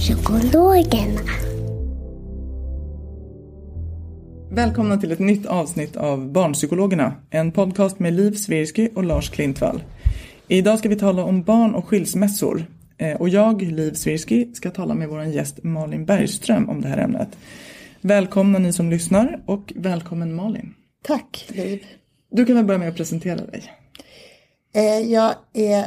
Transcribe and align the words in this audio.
Barnpsykologerna. 0.00 1.20
Välkomna 4.50 4.96
till 4.96 5.12
ett 5.12 5.18
nytt 5.18 5.46
avsnitt 5.46 5.96
av 5.96 6.32
Barnpsykologerna, 6.32 7.14
en 7.30 7.52
podcast 7.52 7.98
med 7.98 8.12
Liv 8.12 8.32
Svirsky 8.32 8.88
och 8.94 9.04
Lars 9.04 9.30
Klintvall. 9.30 9.82
Idag 10.48 10.78
ska 10.78 10.88
vi 10.88 10.96
tala 10.96 11.24
om 11.24 11.42
barn 11.42 11.74
och 11.74 11.86
skilsmässor. 11.88 12.64
Eh, 12.98 13.16
Och 13.20 13.28
jag, 13.28 13.62
Liv 13.62 13.92
Svirsky, 13.92 14.54
ska 14.54 14.70
tala 14.70 14.94
med 14.94 15.08
vår 15.08 15.24
gäst 15.24 15.62
Malin 15.62 16.04
Bergström 16.04 16.68
om 16.70 16.80
det 16.80 16.88
här 16.88 16.98
ämnet. 16.98 17.28
Välkomna 18.00 18.58
ni 18.58 18.72
som 18.72 18.90
lyssnar 18.90 19.42
och 19.46 19.72
välkommen 19.76 20.34
Malin. 20.34 20.74
Tack 21.02 21.44
Liv. 21.48 21.84
Du 22.30 22.44
kan 22.46 22.56
väl 22.56 22.64
börja 22.64 22.78
med 22.78 22.88
att 22.88 22.96
presentera 22.96 23.36
dig. 23.46 23.62
Eh, 24.74 25.10
Jag 25.12 25.34
är 25.54 25.84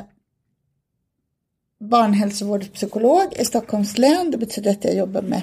barnhälsovårdspsykolog 1.80 3.34
i 3.40 3.46
Stockholms 3.46 3.98
län. 3.98 4.32
Det 4.32 4.38
betyder 4.38 4.72
att 4.72 4.84
jag 4.84 4.96
jobbar 4.96 5.22
med 5.22 5.42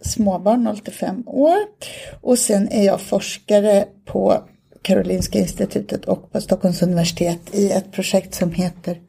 småbarn 0.00 0.64
0 0.64 0.78
till 0.78 0.92
5 0.92 1.22
år. 1.26 1.56
Och 2.20 2.38
sen 2.38 2.68
är 2.68 2.84
jag 2.84 3.00
forskare 3.00 3.84
på 4.04 4.42
Karolinska 4.82 5.38
institutet 5.38 6.04
och 6.04 6.32
på 6.32 6.40
Stockholms 6.40 6.82
universitet 6.82 7.40
i 7.52 7.70
ett 7.70 7.92
projekt 7.92 8.34
som 8.34 8.52
heter 8.52 9.00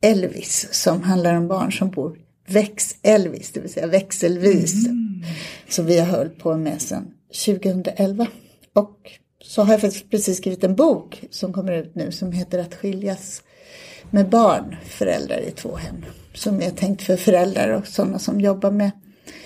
Elvis 0.00 0.68
som 0.70 1.02
handlar 1.02 1.34
om 1.34 1.48
barn 1.48 1.72
som 1.72 1.90
bor 1.90 2.18
väx-Elvis, 2.46 3.52
det 3.52 3.60
vill 3.60 3.72
säga 3.72 3.86
växelvis. 3.86 4.88
Som 5.68 5.86
vi 5.86 5.98
har 5.98 6.16
hållit 6.16 6.38
på 6.38 6.56
med 6.56 6.82
sedan 6.82 7.14
2011. 7.46 8.26
Och 8.72 9.10
så 9.42 9.62
har 9.62 9.72
jag 9.72 9.80
faktiskt 9.80 10.10
precis 10.10 10.38
skrivit 10.38 10.64
en 10.64 10.74
bok 10.74 11.24
som 11.30 11.52
kommer 11.52 11.72
ut 11.72 11.94
nu 11.94 12.12
som 12.12 12.32
heter 12.32 12.58
Att 12.58 12.74
skiljas 12.74 13.42
med 14.14 14.28
barn, 14.28 14.76
föräldrar 14.84 15.40
i 15.40 15.50
två 15.50 15.76
hem. 15.76 15.96
Som 16.34 16.62
är 16.62 16.70
tänkt 16.70 17.02
för 17.02 17.16
föräldrar 17.16 17.68
och 17.68 17.86
sådana 17.86 18.18
som 18.18 18.40
jobbar 18.40 18.70
med 18.70 18.90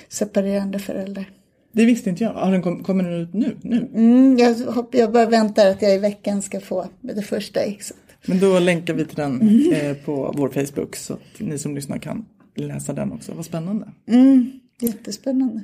separerande 0.09 0.79
föräldrar. 0.79 1.31
Det 1.73 1.85
visste 1.85 2.11
inte 2.11 2.25
jag. 2.25 2.33
Har 2.33 2.53
den 2.53 2.63
kom, 2.63 2.83
kommer 2.83 3.05
den 3.05 3.13
ut 3.13 3.35
nu? 3.35 3.57
nu? 3.63 3.89
Mm, 3.95 4.39
jag, 4.39 4.55
hopp, 4.55 4.95
jag 4.95 5.13
bara 5.13 5.27
väntar 5.27 5.71
att 5.71 5.83
jag 5.83 5.95
i 5.95 5.99
veckan 5.99 6.43
ska 6.43 6.61
få 6.61 6.87
det 7.01 7.23
första 7.23 7.61
exet. 7.61 7.97
Men 8.27 8.41
då 8.41 8.59
länkar 8.59 8.95
vi 8.95 9.05
till 9.05 9.17
den 9.17 9.63
eh, 9.73 9.97
på 9.97 10.35
vår 10.37 10.49
Facebook 10.49 10.97
så 10.97 11.13
att 11.13 11.41
ni 11.41 11.59
som 11.59 11.75
lyssnar 11.75 11.99
kan 11.99 12.25
läsa 12.55 12.93
den 12.93 13.13
också. 13.13 13.33
Vad 13.35 13.45
spännande. 13.45 13.89
Mm, 14.09 14.51
jättespännande. 14.81 15.63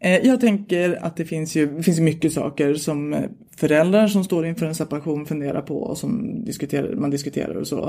Eh, 0.00 0.26
Jag 0.26 0.40
tänker 0.40 1.04
att 1.04 1.16
det 1.16 1.24
finns 1.24 1.56
ju 1.56 1.82
finns 1.82 2.00
mycket 2.00 2.32
saker 2.32 2.74
som 2.74 3.14
eh, 3.14 3.22
föräldrar 3.56 4.08
som 4.08 4.24
står 4.24 4.46
inför 4.46 4.66
en 4.66 4.74
separation 4.74 5.26
funderar 5.26 5.62
på 5.62 5.76
och 5.82 5.98
som 5.98 6.44
diskuterar, 6.44 6.94
man 6.94 7.10
diskuterar 7.10 7.54
och 7.54 7.66
så. 7.66 7.88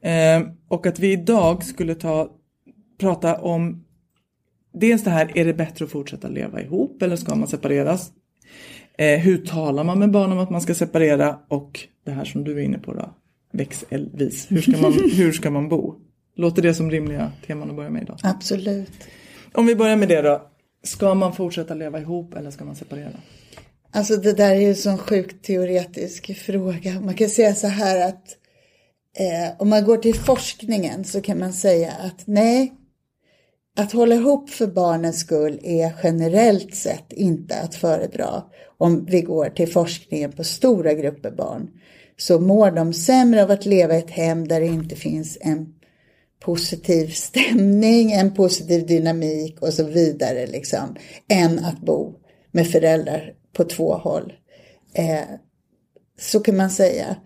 Eh, 0.00 0.42
Och 0.68 0.86
att 0.86 0.98
vi 0.98 1.12
idag 1.12 1.64
skulle 1.64 1.94
ta, 1.94 2.28
prata 3.00 3.34
om 3.40 3.84
dels 4.72 5.04
det 5.04 5.10
här, 5.10 5.30
är 5.38 5.44
det 5.44 5.54
bättre 5.54 5.84
att 5.84 5.90
fortsätta 5.90 6.28
leva 6.28 6.62
ihop 6.62 7.02
eller 7.02 7.16
ska 7.16 7.34
man 7.34 7.48
separeras? 7.48 8.12
Hur 9.22 9.38
talar 9.46 9.84
man 9.84 9.98
med 9.98 10.10
barn 10.10 10.32
om 10.32 10.38
att 10.38 10.50
man 10.50 10.60
ska 10.60 10.74
separera? 10.74 11.38
Och 11.48 11.80
det 12.04 12.10
här 12.10 12.24
som 12.24 12.44
du 12.44 12.52
är 12.58 12.62
inne 12.62 12.78
på 12.78 12.94
då, 12.94 13.14
växelvis. 13.52 14.46
Hur 14.50 14.60
ska 14.60 14.80
man, 14.82 14.92
hur 15.16 15.32
ska 15.32 15.50
man 15.50 15.68
bo? 15.68 15.94
Låter 16.36 16.62
det 16.62 16.74
som 16.74 16.90
rimliga 16.90 17.32
teman 17.46 17.70
att 17.70 17.76
börja 17.76 17.90
med 17.90 18.02
idag? 18.02 18.18
Absolut. 18.22 18.90
Om 19.52 19.66
vi 19.66 19.76
börjar 19.76 19.96
med 19.96 20.08
det 20.08 20.22
då. 20.22 20.42
Ska 20.84 21.14
man 21.14 21.32
fortsätta 21.32 21.74
leva 21.74 22.00
ihop 22.00 22.34
eller 22.34 22.50
ska 22.50 22.64
man 22.64 22.76
separera? 22.76 23.20
Alltså 23.90 24.16
det 24.16 24.32
där 24.32 24.50
är 24.50 24.60
ju 24.60 24.68
en 24.68 24.76
sån 24.76 24.98
sjukt 24.98 25.44
teoretisk 25.44 26.36
fråga. 26.38 27.00
Man 27.00 27.14
kan 27.14 27.28
säga 27.28 27.54
så 27.54 27.66
här 27.66 28.08
att 28.08 28.36
eh, 29.18 29.56
om 29.58 29.68
man 29.68 29.84
går 29.84 29.96
till 29.96 30.14
forskningen 30.14 31.04
så 31.04 31.20
kan 31.20 31.38
man 31.38 31.52
säga 31.52 31.92
att 32.00 32.26
nej, 32.26 32.72
att 33.76 33.92
hålla 33.92 34.14
ihop 34.14 34.50
för 34.50 34.66
barnens 34.66 35.20
skull 35.20 35.60
är 35.62 35.92
generellt 36.02 36.74
sett 36.74 37.12
inte 37.12 37.60
att 37.60 37.74
föredra. 37.74 38.42
Om 38.78 39.04
vi 39.04 39.20
går 39.20 39.48
till 39.48 39.72
forskningen 39.72 40.32
på 40.32 40.44
stora 40.44 40.94
grupper 40.94 41.30
barn 41.30 41.70
så 42.16 42.40
mår 42.40 42.70
de 42.70 42.92
sämre 42.92 43.42
av 43.42 43.50
att 43.50 43.66
leva 43.66 43.94
i 43.94 43.98
ett 43.98 44.10
hem 44.10 44.48
där 44.48 44.60
det 44.60 44.66
inte 44.66 44.96
finns 44.96 45.38
en 45.40 45.74
positiv 46.44 47.06
stämning, 47.06 48.12
en 48.12 48.34
positiv 48.34 48.86
dynamik 48.86 49.60
och 49.60 49.74
så 49.74 49.84
vidare 49.84 50.46
liksom, 50.46 50.96
än 51.28 51.58
att 51.58 51.80
bo 51.80 52.14
med 52.50 52.66
föräldrar 52.66 53.32
på 53.52 53.64
två 53.64 53.94
håll. 53.94 54.32
Eh, 54.94 55.24
så 56.20 56.40
kan 56.40 56.56
man 56.56 56.70
säga. 56.70 57.16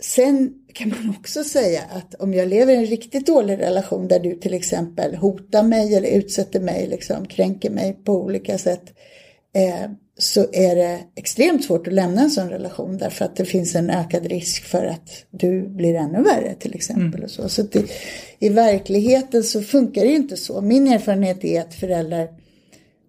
Sen 0.00 0.54
kan 0.74 0.88
man 0.88 1.14
också 1.18 1.44
säga 1.44 1.82
att 1.90 2.14
om 2.14 2.34
jag 2.34 2.48
lever 2.48 2.72
i 2.72 2.76
en 2.76 2.86
riktigt 2.86 3.26
dålig 3.26 3.58
relation 3.58 4.08
där 4.08 4.20
du 4.20 4.34
till 4.34 4.54
exempel 4.54 5.14
hotar 5.14 5.62
mig 5.62 5.94
eller 5.94 6.08
utsätter 6.08 6.60
mig, 6.60 6.86
liksom, 6.86 7.26
kränker 7.26 7.70
mig 7.70 7.92
på 8.04 8.12
olika 8.12 8.58
sätt, 8.58 8.84
eh, 9.54 9.90
så 10.18 10.46
är 10.52 10.76
det 10.76 11.00
extremt 11.14 11.64
svårt 11.64 11.86
att 11.86 11.92
lämna 11.92 12.22
en 12.22 12.30
sån 12.30 12.48
relation 12.48 12.98
därför 12.98 13.24
att 13.24 13.36
det 13.36 13.44
finns 13.44 13.74
en 13.74 13.90
ökad 13.90 14.26
risk 14.26 14.64
för 14.64 14.86
att 14.86 15.10
du 15.30 15.68
blir 15.68 15.94
ännu 15.94 16.22
värre 16.22 16.54
till 16.54 16.74
exempel. 16.74 17.24
Och 17.24 17.30
så. 17.30 17.48
Så 17.48 17.62
det, 17.62 17.90
I 18.38 18.48
verkligheten 18.48 19.44
så 19.44 19.62
funkar 19.62 20.02
det 20.02 20.08
ju 20.08 20.16
inte 20.16 20.36
så. 20.36 20.60
Min 20.60 20.88
erfarenhet 20.88 21.44
är 21.44 21.60
att 21.60 21.74
föräldrar 21.74 22.28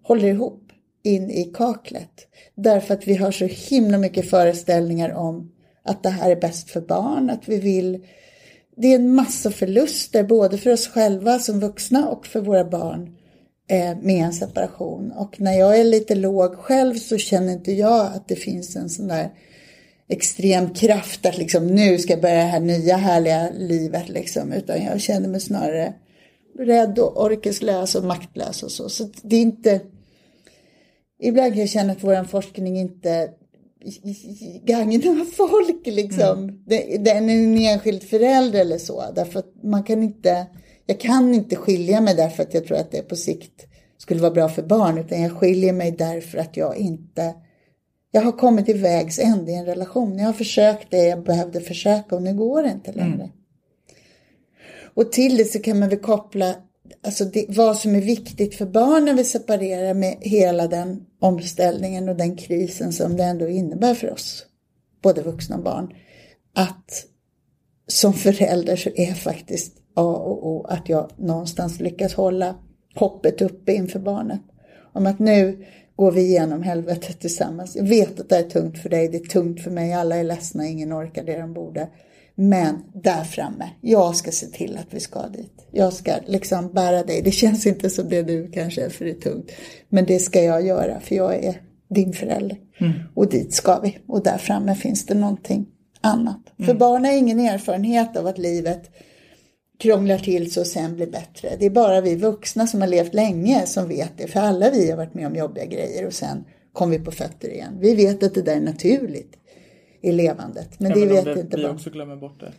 håller 0.02 0.28
ihop 0.28 0.62
in 1.04 1.30
i 1.30 1.44
kaklet. 1.44 2.26
Därför 2.54 2.94
att 2.94 3.08
vi 3.08 3.14
har 3.14 3.30
så 3.30 3.44
himla 3.44 3.98
mycket 3.98 4.30
föreställningar 4.30 5.14
om 5.14 5.52
att 5.84 6.02
det 6.02 6.10
här 6.10 6.30
är 6.30 6.36
bäst 6.36 6.70
för 6.70 6.80
barn, 6.80 7.30
att 7.30 7.48
vi 7.48 7.58
vill 7.58 8.04
det 8.76 8.86
är 8.86 8.94
en 8.94 9.14
massa 9.14 9.50
förluster 9.50 10.24
både 10.24 10.58
för 10.58 10.72
oss 10.72 10.88
själva 10.88 11.38
som 11.38 11.60
vuxna 11.60 12.08
och 12.08 12.26
för 12.26 12.40
våra 12.40 12.64
barn 12.64 13.16
med 14.00 14.24
en 14.24 14.32
separation. 14.32 15.12
Och 15.12 15.40
när 15.40 15.58
jag 15.58 15.80
är 15.80 15.84
lite 15.84 16.14
låg 16.14 16.54
själv 16.54 16.94
så 16.94 17.18
känner 17.18 17.52
inte 17.52 17.72
jag 17.72 18.06
att 18.06 18.28
det 18.28 18.36
finns 18.36 18.76
en 18.76 18.88
sån 18.88 19.08
där 19.08 19.30
extrem 20.08 20.74
kraft 20.74 21.26
att 21.26 21.38
liksom 21.38 21.66
nu 21.66 21.98
ska 21.98 22.12
jag 22.12 22.22
börja 22.22 22.34
det 22.34 22.40
här 22.42 22.60
nya 22.60 22.96
härliga 22.96 23.50
livet 23.50 24.08
liksom. 24.08 24.52
Utan 24.52 24.84
jag 24.84 25.00
känner 25.00 25.28
mig 25.28 25.40
snarare 25.40 25.94
rädd 26.58 26.98
och 26.98 27.24
orkeslös 27.24 27.94
och 27.94 28.04
maktlös 28.04 28.62
och 28.62 28.70
så. 28.70 28.88
Så 28.88 29.08
det 29.22 29.36
är 29.36 29.40
inte... 29.40 29.80
Ibland 31.22 31.52
kan 31.52 31.60
jag 31.60 31.68
känna 31.68 31.92
att 31.92 32.04
vår 32.04 32.24
forskning 32.24 32.78
inte 32.78 33.30
gagnar 34.64 35.24
folk 35.24 35.86
liksom. 35.86 36.64
Det, 36.66 37.04
den 37.04 37.30
är 37.30 37.34
en 37.34 37.58
enskild 37.58 38.02
förälder 38.02 38.60
eller 38.60 38.78
så. 38.78 39.04
Därför 39.14 39.38
att 39.38 39.54
man 39.62 39.82
kan 39.82 40.02
inte, 40.02 40.46
jag 40.90 41.00
kan 41.00 41.34
inte 41.34 41.56
skilja 41.56 42.00
mig 42.00 42.14
därför 42.14 42.42
att 42.42 42.54
jag 42.54 42.66
tror 42.66 42.78
att 42.78 42.90
det 42.90 43.02
på 43.02 43.16
sikt 43.16 43.66
skulle 43.98 44.20
vara 44.20 44.30
bra 44.30 44.48
för 44.48 44.62
barn. 44.62 44.98
Utan 44.98 45.22
jag 45.22 45.32
skiljer 45.32 45.72
mig 45.72 45.90
därför 45.90 46.38
att 46.38 46.56
jag 46.56 46.76
inte, 46.76 47.34
jag 48.10 48.22
har 48.22 48.32
kommit 48.32 48.66
till 48.66 48.78
vägs 48.78 49.18
ände 49.18 49.52
i 49.52 49.54
en 49.54 49.64
relation. 49.64 50.18
Jag 50.18 50.26
har 50.26 50.32
försökt 50.32 50.90
det 50.90 51.04
jag 51.04 51.24
behövde 51.24 51.60
försöka 51.60 52.16
och 52.16 52.22
nu 52.22 52.34
går 52.34 52.62
det 52.62 52.70
inte 52.70 52.92
längre. 52.92 53.30
Och 54.94 55.12
till 55.12 55.36
det 55.36 55.44
så 55.44 55.58
kan 55.58 55.78
man 55.78 55.88
väl 55.88 55.98
koppla 55.98 56.54
alltså 57.02 57.24
det, 57.24 57.46
vad 57.48 57.76
som 57.76 57.94
är 57.94 58.00
viktigt 58.00 58.54
för 58.54 58.66
barn 58.66 59.04
när 59.04 59.14
vi 59.14 59.24
separerar 59.24 59.94
med 59.94 60.16
hela 60.20 60.68
den 60.68 61.06
omställningen 61.20 62.08
och 62.08 62.16
den 62.16 62.36
krisen 62.36 62.92
som 62.92 63.16
det 63.16 63.24
ändå 63.24 63.48
innebär 63.48 63.94
för 63.94 64.12
oss, 64.12 64.46
både 65.02 65.22
vuxna 65.22 65.56
och 65.56 65.62
barn. 65.62 65.94
Att 66.54 67.04
som 67.86 68.12
förälder 68.12 68.76
så 68.76 68.90
är 68.94 69.14
faktiskt 69.14 69.79
A 70.00 70.16
och 70.16 70.48
O 70.48 70.66
att 70.68 70.88
jag 70.88 71.10
någonstans 71.16 71.80
lyckas 71.80 72.14
hålla 72.14 72.54
hoppet 72.94 73.42
uppe 73.42 73.72
inför 73.72 73.98
barnet. 73.98 74.40
Om 74.92 75.06
att 75.06 75.18
nu 75.18 75.64
går 75.96 76.12
vi 76.12 76.20
igenom 76.20 76.62
helvetet 76.62 77.20
tillsammans. 77.20 77.76
Jag 77.76 77.84
vet 77.84 78.20
att 78.20 78.28
det 78.28 78.36
är 78.36 78.42
tungt 78.42 78.78
för 78.78 78.88
dig, 78.88 79.08
det 79.08 79.16
är 79.16 79.28
tungt 79.28 79.62
för 79.62 79.70
mig, 79.70 79.92
alla 79.92 80.16
är 80.16 80.24
ledsna, 80.24 80.66
ingen 80.66 80.92
orkar 80.92 81.24
det 81.24 81.40
de 81.40 81.54
borde. 81.54 81.88
Men 82.34 82.84
där 82.94 83.24
framme, 83.24 83.70
jag 83.80 84.16
ska 84.16 84.30
se 84.30 84.46
till 84.46 84.76
att 84.76 84.94
vi 84.94 85.00
ska 85.00 85.28
dit. 85.28 85.66
Jag 85.70 85.92
ska 85.92 86.12
liksom 86.26 86.72
bära 86.72 87.02
dig. 87.02 87.22
Det 87.22 87.30
känns 87.30 87.66
inte 87.66 87.90
som 87.90 88.08
det 88.08 88.22
nu 88.22 88.50
kanske, 88.54 88.90
för 88.90 89.04
det 89.04 89.10
är 89.10 89.20
tungt. 89.20 89.50
Men 89.88 90.04
det 90.04 90.18
ska 90.18 90.42
jag 90.42 90.66
göra, 90.66 91.00
för 91.00 91.14
jag 91.14 91.44
är 91.44 91.60
din 91.88 92.12
förälder. 92.12 92.58
Mm. 92.78 92.92
Och 93.14 93.28
dit 93.28 93.54
ska 93.54 93.80
vi. 93.80 93.98
Och 94.06 94.22
där 94.22 94.38
framme 94.38 94.74
finns 94.74 95.06
det 95.06 95.14
någonting 95.14 95.66
annat. 96.00 96.40
Mm. 96.58 96.66
För 96.66 96.74
barn 96.74 97.04
har 97.04 97.12
ingen 97.12 97.40
erfarenhet 97.40 98.16
av 98.16 98.26
att 98.26 98.38
livet 98.38 98.90
krånglar 99.80 100.18
till 100.18 100.52
sig 100.52 100.60
och 100.60 100.66
sen 100.66 100.96
blir 100.96 101.06
bättre. 101.06 101.56
Det 101.58 101.66
är 101.66 101.70
bara 101.70 102.00
vi 102.00 102.16
vuxna 102.16 102.66
som 102.66 102.80
har 102.80 102.88
levt 102.88 103.14
länge 103.14 103.66
som 103.66 103.88
vet 103.88 104.12
det. 104.16 104.26
För 104.26 104.40
alla 104.40 104.70
vi 104.70 104.90
har 104.90 104.96
varit 104.96 105.14
med 105.14 105.26
om 105.26 105.36
jobbiga 105.36 105.64
grejer 105.64 106.06
och 106.06 106.12
sen 106.12 106.44
kom 106.72 106.90
vi 106.90 106.98
på 106.98 107.10
fötter 107.10 107.48
igen. 107.48 107.78
Vi 107.80 107.94
vet 107.94 108.22
att 108.22 108.34
det 108.34 108.42
där 108.42 108.56
är 108.56 108.60
naturligt 108.60 109.36
i 110.02 110.12
levandet. 110.12 110.80
Men 110.80 110.90
ja, 110.90 110.96
det 110.96 111.06
vet 111.06 111.24
det, 111.24 111.40
inte 111.40 111.56
vi 111.56 111.62
bara. 111.62 111.72
Också 111.72 111.90
glömmer 111.90 112.16
bort 112.16 112.40
det. 112.40 112.52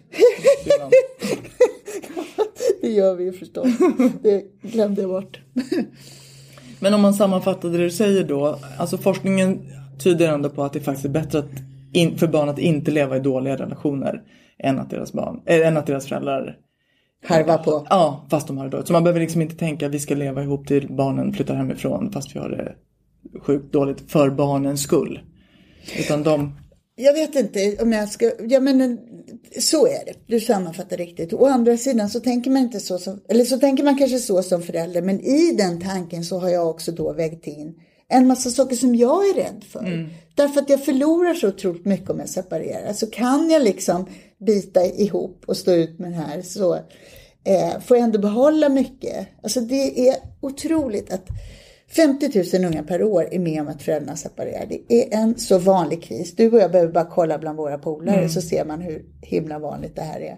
det 2.81 2.89
gör 2.89 3.15
vi 3.15 3.23
ju 3.23 3.33
förstås. 3.33 3.67
Det 4.21 4.43
glömde 4.61 5.01
jag 5.01 5.09
bort. 5.09 5.39
men 6.79 6.93
om 6.93 7.01
man 7.01 7.13
sammanfattar 7.13 7.69
det 7.69 7.77
du 7.77 7.91
säger 7.91 8.23
då. 8.23 8.59
Alltså 8.77 8.97
forskningen 8.97 9.59
tyder 10.03 10.27
ändå 10.27 10.49
på 10.49 10.63
att 10.63 10.73
det 10.73 10.79
faktiskt 10.79 11.05
är 11.05 11.09
bättre 11.09 11.39
att 11.39 11.49
in, 11.93 12.17
för 12.17 12.27
barn 12.27 12.49
att 12.49 12.59
inte 12.59 12.91
leva 12.91 13.17
i 13.17 13.19
dåliga 13.19 13.57
relationer 13.57 14.21
än 14.59 14.79
att 14.79 14.89
deras, 14.89 15.13
barn, 15.13 15.41
äh, 15.45 15.67
än 15.67 15.77
att 15.77 15.87
deras 15.87 16.07
föräldrar 16.07 16.57
harva 17.23 17.57
på. 17.57 17.87
Ja, 17.89 18.27
fast 18.29 18.47
de 18.47 18.57
har 18.57 18.65
det 18.65 18.71
dåligt. 18.71 18.87
Så 18.87 18.93
man 18.93 19.03
behöver 19.03 19.19
liksom 19.19 19.41
inte 19.41 19.55
tänka 19.55 19.85
att 19.85 19.93
vi 19.93 19.99
ska 19.99 20.15
leva 20.15 20.43
ihop 20.43 20.67
till 20.67 20.87
barnen 20.93 21.33
flyttar 21.33 21.55
hemifrån 21.55 22.11
fast 22.11 22.35
vi 22.35 22.39
har 22.39 22.49
det 22.49 22.75
sjukt 23.41 23.73
dåligt 23.73 24.11
för 24.11 24.29
barnens 24.29 24.83
skull. 24.83 25.19
Utan 25.99 26.23
de... 26.23 26.55
Jag 26.95 27.13
vet 27.13 27.35
inte 27.35 27.77
om 27.83 27.91
jag 27.91 28.09
ska, 28.09 28.31
ja 28.49 28.59
men 28.59 28.99
så 29.59 29.87
är 29.87 30.05
det, 30.05 30.13
du 30.27 30.39
sammanfattar 30.39 30.97
riktigt. 30.97 31.33
Å 31.33 31.45
andra 31.45 31.77
sidan 31.77 32.09
så 32.09 32.19
tänker 32.19 32.51
man 32.51 32.61
inte 32.61 32.79
så 32.79 32.97
som, 32.97 33.21
eller 33.29 33.43
så 33.43 33.59
tänker 33.59 33.83
man 33.83 33.97
kanske 33.97 34.17
så 34.17 34.43
som 34.43 34.61
förälder, 34.61 35.01
men 35.01 35.19
i 35.19 35.55
den 35.57 35.81
tanken 35.81 36.23
så 36.23 36.39
har 36.39 36.49
jag 36.49 36.69
också 36.69 36.91
då 36.91 37.13
vägt 37.13 37.47
in 37.47 37.75
en 38.11 38.27
massa 38.27 38.49
saker 38.49 38.75
som 38.75 38.95
jag 38.95 39.29
är 39.29 39.33
rädd 39.33 39.63
för. 39.69 39.79
Mm. 39.79 40.09
Därför 40.35 40.61
att 40.61 40.69
jag 40.69 40.85
förlorar 40.85 41.33
så 41.33 41.47
otroligt 41.47 41.85
mycket 41.85 42.09
om 42.09 42.19
jag 42.19 42.29
separerar. 42.29 42.93
Så 42.93 43.07
kan 43.07 43.49
jag 43.49 43.63
liksom 43.63 44.05
bita 44.37 44.85
ihop 44.85 45.43
och 45.45 45.57
stå 45.57 45.71
ut 45.71 45.99
med 45.99 46.11
det 46.11 46.17
här 46.17 46.41
så 46.41 46.75
eh, 47.43 47.79
får 47.85 47.97
jag 47.97 48.03
ändå 48.03 48.19
behålla 48.19 48.69
mycket. 48.69 49.27
Alltså 49.43 49.61
det 49.61 50.09
är 50.09 50.15
otroligt 50.41 51.13
att 51.13 51.27
50 51.95 52.57
000 52.59 52.65
unga 52.65 52.83
per 52.83 53.03
år 53.03 53.27
är 53.31 53.39
med 53.39 53.61
om 53.61 53.67
att 53.67 53.81
föräldrarna 53.81 54.17
separerar. 54.17 54.65
Det 54.65 54.83
är 54.89 55.17
en 55.17 55.39
så 55.39 55.57
vanlig 55.57 56.03
kris. 56.03 56.35
Du 56.35 56.51
och 56.51 56.59
jag 56.59 56.71
behöver 56.71 56.91
bara 56.93 57.09
kolla 57.11 57.37
bland 57.37 57.57
våra 57.57 57.77
polare 57.77 58.17
mm. 58.17 58.29
så 58.29 58.41
ser 58.41 58.65
man 58.65 58.81
hur 58.81 59.05
himla 59.21 59.59
vanligt 59.59 59.95
det 59.95 60.01
här 60.01 60.19
är. 60.19 60.37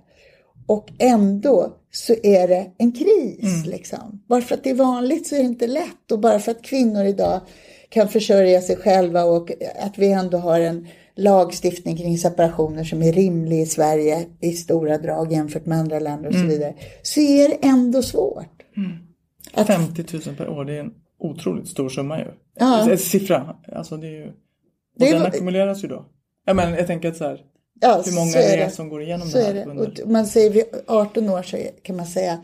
Och 0.65 0.92
ändå 1.00 1.77
så 1.92 2.13
är 2.24 2.48
det 2.48 2.71
en 2.77 2.92
kris. 2.92 3.44
Mm. 3.44 3.69
Liksom. 3.69 4.24
Bara 4.27 4.42
för 4.42 4.56
att 4.56 4.63
det 4.63 4.69
är 4.69 4.75
vanligt 4.75 5.27
så 5.27 5.36
är 5.36 5.39
det 5.39 5.45
inte 5.45 5.68
lätt. 5.68 6.12
Och 6.12 6.19
bara 6.19 6.39
för 6.39 6.51
att 6.51 6.63
kvinnor 6.63 7.06
idag 7.06 7.42
kan 7.89 8.07
försörja 8.07 8.62
sig 8.62 8.75
själva 8.75 9.24
och 9.24 9.51
att 9.80 9.98
vi 9.98 10.12
ändå 10.12 10.38
har 10.38 10.60
en 10.60 10.88
lagstiftning 11.15 11.98
kring 11.98 12.18
separationer 12.18 12.83
som 12.83 13.04
är 13.04 13.13
rimlig 13.13 13.62
i 13.62 13.65
Sverige 13.65 14.25
i 14.39 14.51
stora 14.51 14.98
drag 14.98 15.31
jämfört 15.31 15.65
med 15.65 15.77
andra 15.77 16.00
länder 16.00 16.27
och 16.27 16.33
så 16.33 16.39
mm. 16.39 16.50
vidare. 16.50 16.74
Så 17.01 17.19
är 17.19 17.50
det 17.50 17.68
ändå 17.68 18.01
svårt. 18.01 18.63
Mm. 18.77 18.92
Att... 19.54 19.68
50 19.68 20.06
000 20.27 20.36
per 20.36 20.50
år, 20.50 20.65
det 20.65 20.75
är 20.75 20.80
en 20.80 20.94
otroligt 21.19 21.68
stor 21.68 21.89
summa 21.89 22.19
ju. 22.19 22.25
Ja. 22.60 22.92
En 22.92 22.98
siffra. 22.98 23.56
Alltså 23.75 23.98
det 23.98 24.07
är 24.07 24.12
ju... 24.12 24.27
Och 24.27 25.00
det 25.00 25.12
den 25.12 25.21
ackumuleras 25.21 25.83
ju 25.83 25.88
då. 25.88 26.06
Jag, 26.45 26.56
menar, 26.56 26.77
jag 26.77 26.88
tänker 26.88 27.10
att 27.10 27.18
så 27.18 27.24
här, 27.24 27.42
ja, 27.81 28.04
hur 28.06 28.16
många 28.16 28.38
är 28.38 28.58
det 28.58 28.70
som 28.70 28.90
går 28.90 29.02
igenom 29.02 29.30
så 29.30 29.38
det 29.38 29.44
här? 29.44 29.70
Under... 29.70 30.06
man 30.06 30.28
säger 30.28 30.50
vid 30.50 30.64
18 30.88 31.30
år 31.30 31.44
så 31.44 31.58
kan 31.84 31.96
man 31.96 32.06
säga 32.06 32.44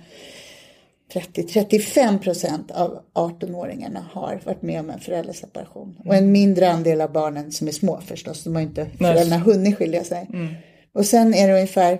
30-35 1.13 2.19
procent 2.19 2.71
av 2.71 2.99
18-åringarna 3.13 4.03
har 4.11 4.41
varit 4.45 4.61
med 4.61 4.79
om 4.79 4.89
en 4.89 4.99
föräldraseparation. 4.99 5.95
Mm. 5.95 6.07
Och 6.07 6.15
en 6.15 6.31
mindre 6.31 6.71
andel 6.71 7.01
av 7.01 7.11
barnen 7.11 7.51
som 7.51 7.67
är 7.67 7.71
små 7.71 8.01
förstås, 8.01 8.43
de 8.43 8.55
har 8.55 8.61
inte 8.61 8.87
föräldrarna 8.97 9.37
hunnit 9.43 9.77
skilja 9.77 10.03
sig. 10.03 10.29
Mm. 10.33 10.53
Och 10.93 11.05
sen 11.05 11.33
är 11.33 11.47
det 11.47 11.53
ungefär 11.53 11.99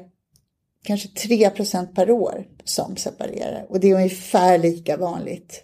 kanske 0.84 1.08
3 1.08 1.50
procent 1.50 1.96
per 1.96 2.12
år 2.12 2.48
som 2.64 2.96
separerar. 2.96 3.66
Och 3.70 3.80
det 3.80 3.90
är 3.90 3.96
ungefär 3.96 4.58
lika 4.58 4.98
vanligt, 4.98 5.64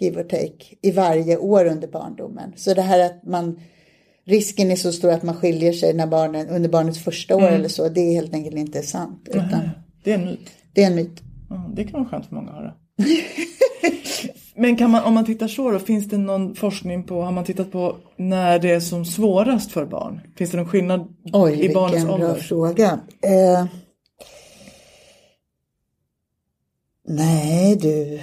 give 0.00 0.20
or 0.20 0.24
take, 0.24 0.76
i 0.82 0.90
varje 0.90 1.36
år 1.36 1.64
under 1.64 1.88
barndomen. 1.88 2.52
Så 2.56 2.74
det 2.74 2.82
här 2.82 2.98
att 3.00 3.24
man 3.24 3.60
risken 4.24 4.70
är 4.70 4.76
så 4.76 4.92
stor 4.92 5.10
att 5.10 5.22
man 5.22 5.34
skiljer 5.36 5.72
sig 5.72 5.94
när 5.94 6.06
barnen, 6.06 6.48
under 6.48 6.68
barnets 6.68 6.98
första 6.98 7.36
år 7.36 7.42
mm. 7.42 7.54
eller 7.54 7.68
så, 7.68 7.88
det 7.88 8.00
är 8.00 8.12
helt 8.12 8.34
enkelt 8.34 8.56
inte 8.56 8.82
sant. 8.82 9.28
Utan 9.30 9.70
det 10.04 10.10
är 10.10 10.18
en 10.18 10.24
myt. 10.24 10.50
Det 10.72 10.82
är 10.82 10.86
en 10.86 10.94
myt. 10.94 11.22
Ja, 11.50 11.70
det 11.74 11.84
kan 11.84 12.00
vara 12.00 12.10
skönt 12.10 12.26
för 12.26 12.34
många 12.34 12.50
att 12.50 12.56
höra. 12.56 12.74
Men 14.54 14.76
kan 14.76 14.90
man, 14.90 15.04
om 15.04 15.14
man 15.14 15.24
tittar 15.24 15.48
så 15.48 15.70
då, 15.70 15.78
finns 15.78 16.08
det 16.08 16.18
någon 16.18 16.54
forskning 16.54 17.04
på, 17.04 17.22
har 17.22 17.32
man 17.32 17.44
tittat 17.44 17.72
på 17.72 17.96
när 18.16 18.58
det 18.58 18.70
är 18.70 18.80
som 18.80 19.04
svårast 19.04 19.72
för 19.72 19.86
barn? 19.86 20.20
Finns 20.36 20.50
det 20.50 20.56
någon 20.56 20.68
skillnad 20.68 21.14
Oj, 21.32 21.64
i 21.64 21.74
barnens 21.74 22.04
ålder? 22.04 22.26
Oj, 22.26 22.34
vilken 22.34 22.58
bra 22.58 22.66
fråga. 22.74 23.00
Eh, 23.22 23.66
nej 27.08 27.76
du, 27.76 28.20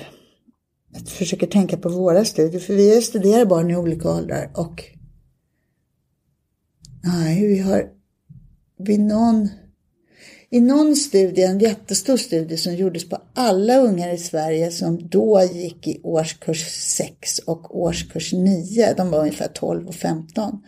jag 0.94 1.07
försöker 1.07 1.48
tänka 1.48 1.78
på 1.78 1.90
våra 1.90 2.25
studier, 2.25 2.60
för 2.62 2.74
vi 2.74 3.01
studerar 3.01 3.46
barn 3.46 3.72
i 3.72 3.75
olika 3.75 4.10
åldrar 4.10 4.51
och 4.56 4.99
nej, 7.04 7.48
vi 7.48 7.60
har 7.60 7.90
vid 8.78 9.00
någon 9.00 9.50
i 10.51 10.62
någon 10.62 10.96
studie, 10.96 11.44
en 11.44 11.60
jättestor 11.60 12.18
studie 12.18 12.57
som 12.57 12.75
gjordes 12.75 13.10
på 13.10 13.18
alla 13.34 13.78
ungar 13.78 14.13
i 14.13 14.18
Sverige 14.18 14.72
som 14.72 15.10
då 15.10 15.42
gick 15.54 15.88
i 15.88 16.00
årskurs 16.04 16.66
6 16.72 17.40
och 17.40 17.80
årskurs 17.80 18.34
9, 18.34 18.94
de 18.98 19.12
var 19.12 19.19
ungefär 19.19 19.48
12 19.48 19.88
och 19.88 19.96
15, 19.96 20.62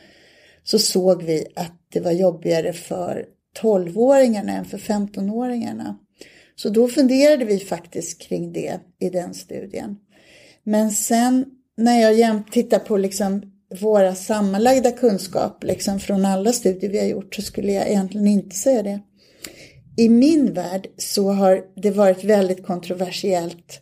så 0.64 0.80
såg 0.80 1.24
vi 1.24 1.46
att 1.56 1.74
det 1.94 2.00
var 2.00 2.12
jobbigare 2.12 2.74
för 2.74 3.26
12-åringarna 3.62 4.52
än 4.52 4.66
för 4.66 4.78
15-åringarna. 4.78 5.96
Så 6.56 6.70
då 6.70 6.88
funderade 6.88 7.46
vi 7.46 7.60
faktiskt 7.60 8.22
kring 8.22 8.54
det 8.54 8.80
i 9.00 9.10
den 9.10 9.34
studien. 9.34 9.98
Men 10.64 10.92
sen 10.92 11.46
när 11.78 12.02
jag 12.02 12.14
jämt 12.14 12.52
tittar 12.52 12.80
på 12.80 12.98
liksom 12.98 13.42
våra 13.80 14.16
sammanlagda 14.16 14.92
kunskap 14.92 15.64
liksom 15.64 16.00
från 16.00 16.26
alla 16.26 16.54
studier 16.54 16.90
vi 16.90 17.00
har 17.00 17.06
gjort 17.06 17.36
så 17.36 17.42
skulle 17.42 17.72
jag 17.72 17.90
egentligen 17.90 18.28
inte 18.28 18.56
säga 18.56 18.84
det 18.84 19.00
i 19.98 20.10
min 20.10 20.54
värld 20.54 20.88
så 20.98 21.32
har 21.32 21.62
det 21.76 21.92
varit 21.92 22.24
väldigt 22.24 22.66
kontroversiellt 22.66 23.82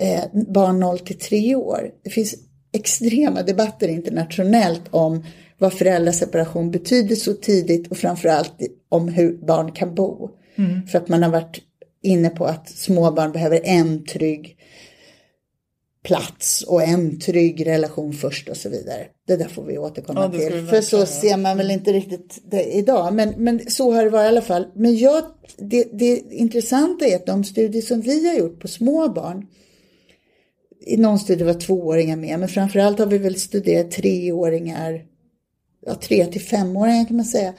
eh, 0.00 0.24
barn 0.48 0.80
0 0.80 0.98
till 0.98 1.18
3 1.18 1.54
år. 1.54 1.90
Det 2.04 2.10
finns 2.10 2.34
extrema 2.72 3.42
debatter 3.42 3.88
internationellt 3.88 4.82
om 4.90 5.24
vad 5.58 5.72
föräldraseparation 5.72 6.70
betyder 6.70 7.16
så 7.16 7.32
tidigt 7.32 7.90
och 7.90 7.96
framförallt 7.96 8.52
om 8.88 9.08
hur 9.08 9.46
barn 9.46 9.72
kan 9.72 9.94
bo. 9.94 10.30
Mm. 10.56 10.86
För 10.86 10.98
att 10.98 11.08
man 11.08 11.22
har 11.22 11.30
varit 11.30 11.58
inne 12.02 12.30
på 12.30 12.44
att 12.44 12.68
småbarn 12.68 13.32
behöver 13.32 13.60
en 13.64 14.04
trygg 14.04 14.56
plats 16.06 16.62
och 16.62 16.82
en 16.82 17.20
trygg 17.20 17.66
relation 17.66 18.12
först 18.12 18.48
och 18.48 18.56
så 18.56 18.68
vidare. 18.68 19.06
Det 19.26 19.36
där 19.36 19.48
får 19.48 19.64
vi 19.64 19.78
återkomma 19.78 20.30
ja, 20.32 20.38
till. 20.38 20.66
För 20.66 20.80
så 20.80 21.06
ser 21.06 21.36
man 21.36 21.56
väl 21.56 21.70
inte 21.70 21.92
riktigt 21.92 22.38
det 22.50 22.62
idag. 22.62 23.14
Men, 23.14 23.34
men 23.36 23.70
så 23.70 23.92
har 23.92 24.04
det 24.04 24.10
varit 24.10 24.24
i 24.24 24.28
alla 24.28 24.42
fall. 24.42 24.66
Men 24.74 24.96
jag, 24.96 25.24
det, 25.56 25.88
det 25.92 26.22
intressanta 26.30 27.06
är 27.06 27.16
att 27.16 27.26
de 27.26 27.44
studier 27.44 27.82
som 27.82 28.00
vi 28.00 28.28
har 28.28 28.34
gjort 28.34 28.60
på 28.60 28.68
små 28.68 29.08
barn. 29.08 29.46
I 30.80 30.96
någon 30.96 31.18
studie 31.18 31.44
var 31.44 31.54
tvååringar 31.54 32.16
med. 32.16 32.40
Men 32.40 32.48
framförallt 32.48 32.98
har 32.98 33.06
vi 33.06 33.18
väl 33.18 33.40
studerat 33.40 33.90
treåringar. 33.90 35.04
Ja, 35.86 35.94
tre 35.94 36.26
till 36.26 36.40
femåringar 36.40 37.06
kan 37.06 37.16
man 37.16 37.26
säga. 37.26 37.54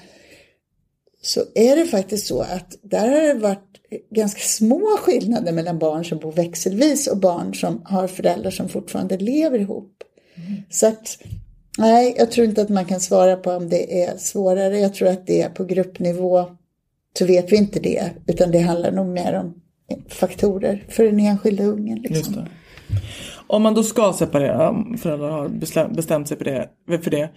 Så 1.22 1.44
är 1.56 1.76
det 1.76 1.86
faktiskt 1.86 2.28
så 2.28 2.42
att 2.42 2.78
där 2.82 3.10
har 3.10 3.22
det 3.22 3.34
varit 3.34 3.77
ganska 4.12 4.42
små 4.42 4.98
skillnader 5.00 5.52
mellan 5.52 5.80
barn 5.80 6.06
som 6.06 6.18
bor 6.18 6.32
växelvis 6.32 7.08
och 7.08 7.18
barn 7.18 7.54
som 7.54 7.82
har 7.86 8.08
föräldrar 8.08 8.52
som 8.52 8.70
fortfarande 8.70 9.18
lever 9.18 9.60
ihop. 9.60 10.04
Mm. 10.36 10.62
Så 10.70 10.88
att, 10.88 11.18
nej, 11.78 12.16
jag 12.18 12.32
tror 12.32 12.48
inte 12.48 12.62
att 12.62 12.70
man 12.70 12.86
kan 12.86 13.00
svara 13.00 13.36
på 13.36 13.52
om 13.52 13.70
det 13.70 14.04
är 14.04 14.18
svårare. 14.18 14.80
Jag 14.80 14.94
tror 14.94 15.08
att 15.08 15.28
det 15.28 15.42
är 15.42 15.50
på 15.50 15.66
gruppnivå 15.66 16.46
så 17.18 17.26
vet 17.26 17.52
vi 17.52 17.58
inte 17.58 17.80
det, 17.80 18.12
utan 18.28 18.52
det 18.52 18.60
handlar 18.60 18.92
nog 18.92 19.08
mer 19.08 19.34
om 19.34 19.62
faktorer 20.08 20.86
för 20.90 21.04
den 21.04 21.20
enskilda 21.20 21.64
ungen. 21.64 22.02
Liksom. 22.02 22.46
Om 23.48 23.62
man 23.62 23.74
då 23.74 23.84
ska 23.84 24.14
separera, 24.14 24.70
om 24.70 24.98
föräldrar 24.98 25.30
har 25.30 25.48
bestämt 25.94 26.28
sig 26.28 26.38
för 26.38 26.46
det, 26.46 26.70
för 27.04 27.12
det 27.12 27.30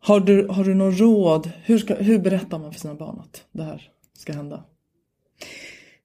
har 0.00 0.20
du, 0.20 0.46
har 0.48 0.64
du 0.64 0.74
någon 0.74 0.98
råd? 0.98 1.50
Hur, 1.64 1.78
ska, 1.78 1.94
hur 1.94 2.18
berättar 2.18 2.58
man 2.58 2.72
för 2.72 2.80
sina 2.80 2.94
barn 2.94 3.20
att 3.20 3.44
det 3.52 3.62
här 3.62 3.82
ska 4.18 4.32
hända? 4.32 4.64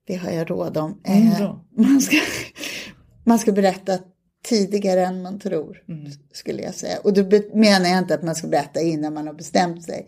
Det 0.08 0.16
har 0.16 0.32
jag 0.32 0.52
råd 0.52 0.78
om. 0.78 1.02
Mm, 1.04 1.28
eh, 1.28 1.56
man 1.78 2.02
ska, 2.02 2.18
man 3.24 3.40
ska 3.40 3.52
berätta 3.52 4.00
tidigare 4.46 5.06
än 5.06 5.22
man 5.22 5.40
tror, 5.40 5.84
skulle 6.32 6.62
jag 6.62 6.76
säga. 6.76 6.98
Och 7.04 7.14
då 7.14 7.22
menar 7.54 7.90
jag 7.90 7.98
inte 8.00 8.14
att 8.14 8.24
man 8.24 8.36
ska 8.36 8.48
berätta 8.48 8.82
innan 8.82 9.14
man 9.14 9.28
har 9.28 9.34
bestämt 9.34 9.84
sig. 9.84 10.08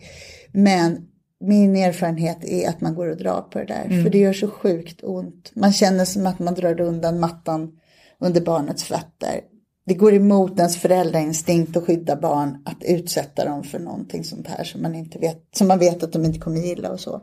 Men 0.51 1.07
min 1.39 1.75
erfarenhet 1.75 2.45
är 2.45 2.69
att 2.69 2.81
man 2.81 2.95
går 2.95 3.07
och 3.07 3.17
drar 3.17 3.41
på 3.41 3.59
det 3.59 3.65
där, 3.65 4.03
för 4.03 4.09
det 4.09 4.17
gör 4.17 4.33
så 4.33 4.47
sjukt 4.47 5.03
ont. 5.03 5.51
Man 5.55 5.73
känner 5.73 6.05
som 6.05 6.27
att 6.27 6.39
man 6.39 6.53
drar 6.53 6.81
undan 6.81 7.19
mattan 7.19 7.71
under 8.19 8.41
barnets 8.41 8.83
fötter. 8.83 9.41
Det 9.85 9.93
går 9.93 10.13
emot 10.13 10.59
ens 10.59 10.77
föräldrainstinkt 10.77 11.77
att 11.77 11.83
skydda 11.83 12.15
barn, 12.15 12.57
att 12.65 12.83
utsätta 12.83 13.45
dem 13.45 13.63
för 13.63 13.79
någonting 13.79 14.23
sånt 14.23 14.47
här 14.47 14.63
som 14.63 14.81
man, 14.81 14.95
inte 14.95 15.19
vet, 15.19 15.47
som 15.55 15.67
man 15.67 15.79
vet 15.79 16.03
att 16.03 16.13
de 16.13 16.25
inte 16.25 16.39
kommer 16.39 16.59
gilla 16.59 16.91
och 16.91 16.99
så. 16.99 17.21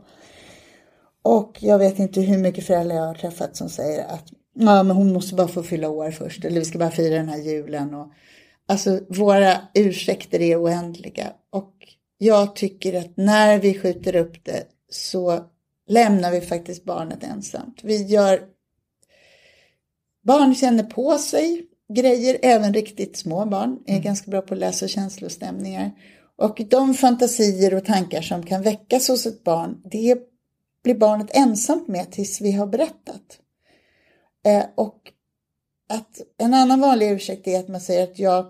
Och 1.23 1.57
jag 1.59 1.79
vet 1.79 1.99
inte 1.99 2.21
hur 2.21 2.37
mycket 2.37 2.65
föräldrar 2.65 2.95
jag 2.95 3.05
har 3.05 3.13
träffat 3.13 3.55
som 3.55 3.69
säger 3.69 4.05
att 4.05 4.25
ja, 4.55 4.83
men 4.83 4.95
hon 4.95 5.13
måste 5.13 5.35
bara 5.35 5.47
få 5.47 5.63
fylla 5.63 5.89
år 5.89 6.11
först, 6.11 6.45
eller 6.45 6.59
vi 6.59 6.65
ska 6.65 6.77
bara 6.77 6.91
fira 6.91 7.15
den 7.15 7.29
här 7.29 7.37
julen. 7.37 7.93
Och, 7.93 8.07
alltså 8.67 8.99
våra 9.09 9.57
ursäkter 9.73 10.41
är 10.41 10.63
oändliga. 10.63 11.33
Och 11.49 11.73
jag 12.17 12.55
tycker 12.55 12.99
att 12.99 13.17
när 13.17 13.59
vi 13.59 13.79
skjuter 13.79 14.15
upp 14.15 14.45
det 14.45 14.63
så 14.89 15.39
lämnar 15.87 16.31
vi 16.31 16.41
faktiskt 16.41 16.83
barnet 16.83 17.23
ensamt. 17.23 17.79
Vi 17.83 18.03
gör 18.03 18.39
Barn 20.23 20.55
känner 20.55 20.83
på 20.83 21.17
sig 21.17 21.65
grejer, 21.93 22.37
även 22.41 22.73
riktigt 22.73 23.17
små 23.17 23.45
barn 23.45 23.79
är 23.85 23.99
ganska 23.99 24.31
bra 24.31 24.41
på 24.41 24.53
att 24.53 24.59
läsa 24.59 24.87
känslostämningar. 24.87 25.91
Och 26.37 26.61
de 26.69 26.93
fantasier 26.93 27.73
och 27.73 27.85
tankar 27.85 28.21
som 28.21 28.45
kan 28.45 28.61
väckas 28.61 29.07
hos 29.07 29.25
ett 29.25 29.43
barn, 29.43 29.81
det 29.91 30.17
blir 30.83 30.95
barnet 30.95 31.29
ensamt 31.33 31.87
med 31.87 32.11
tills 32.11 32.41
vi 32.41 32.51
har 32.51 32.67
berättat. 32.67 33.39
Eh, 34.45 34.65
och 34.75 35.11
att 35.89 36.21
en 36.37 36.53
annan 36.53 36.81
vanlig 36.81 37.11
ursäkt 37.11 37.47
är 37.47 37.59
att 37.59 37.67
man 37.67 37.81
säger 37.81 38.03
att 38.03 38.19
jag, 38.19 38.45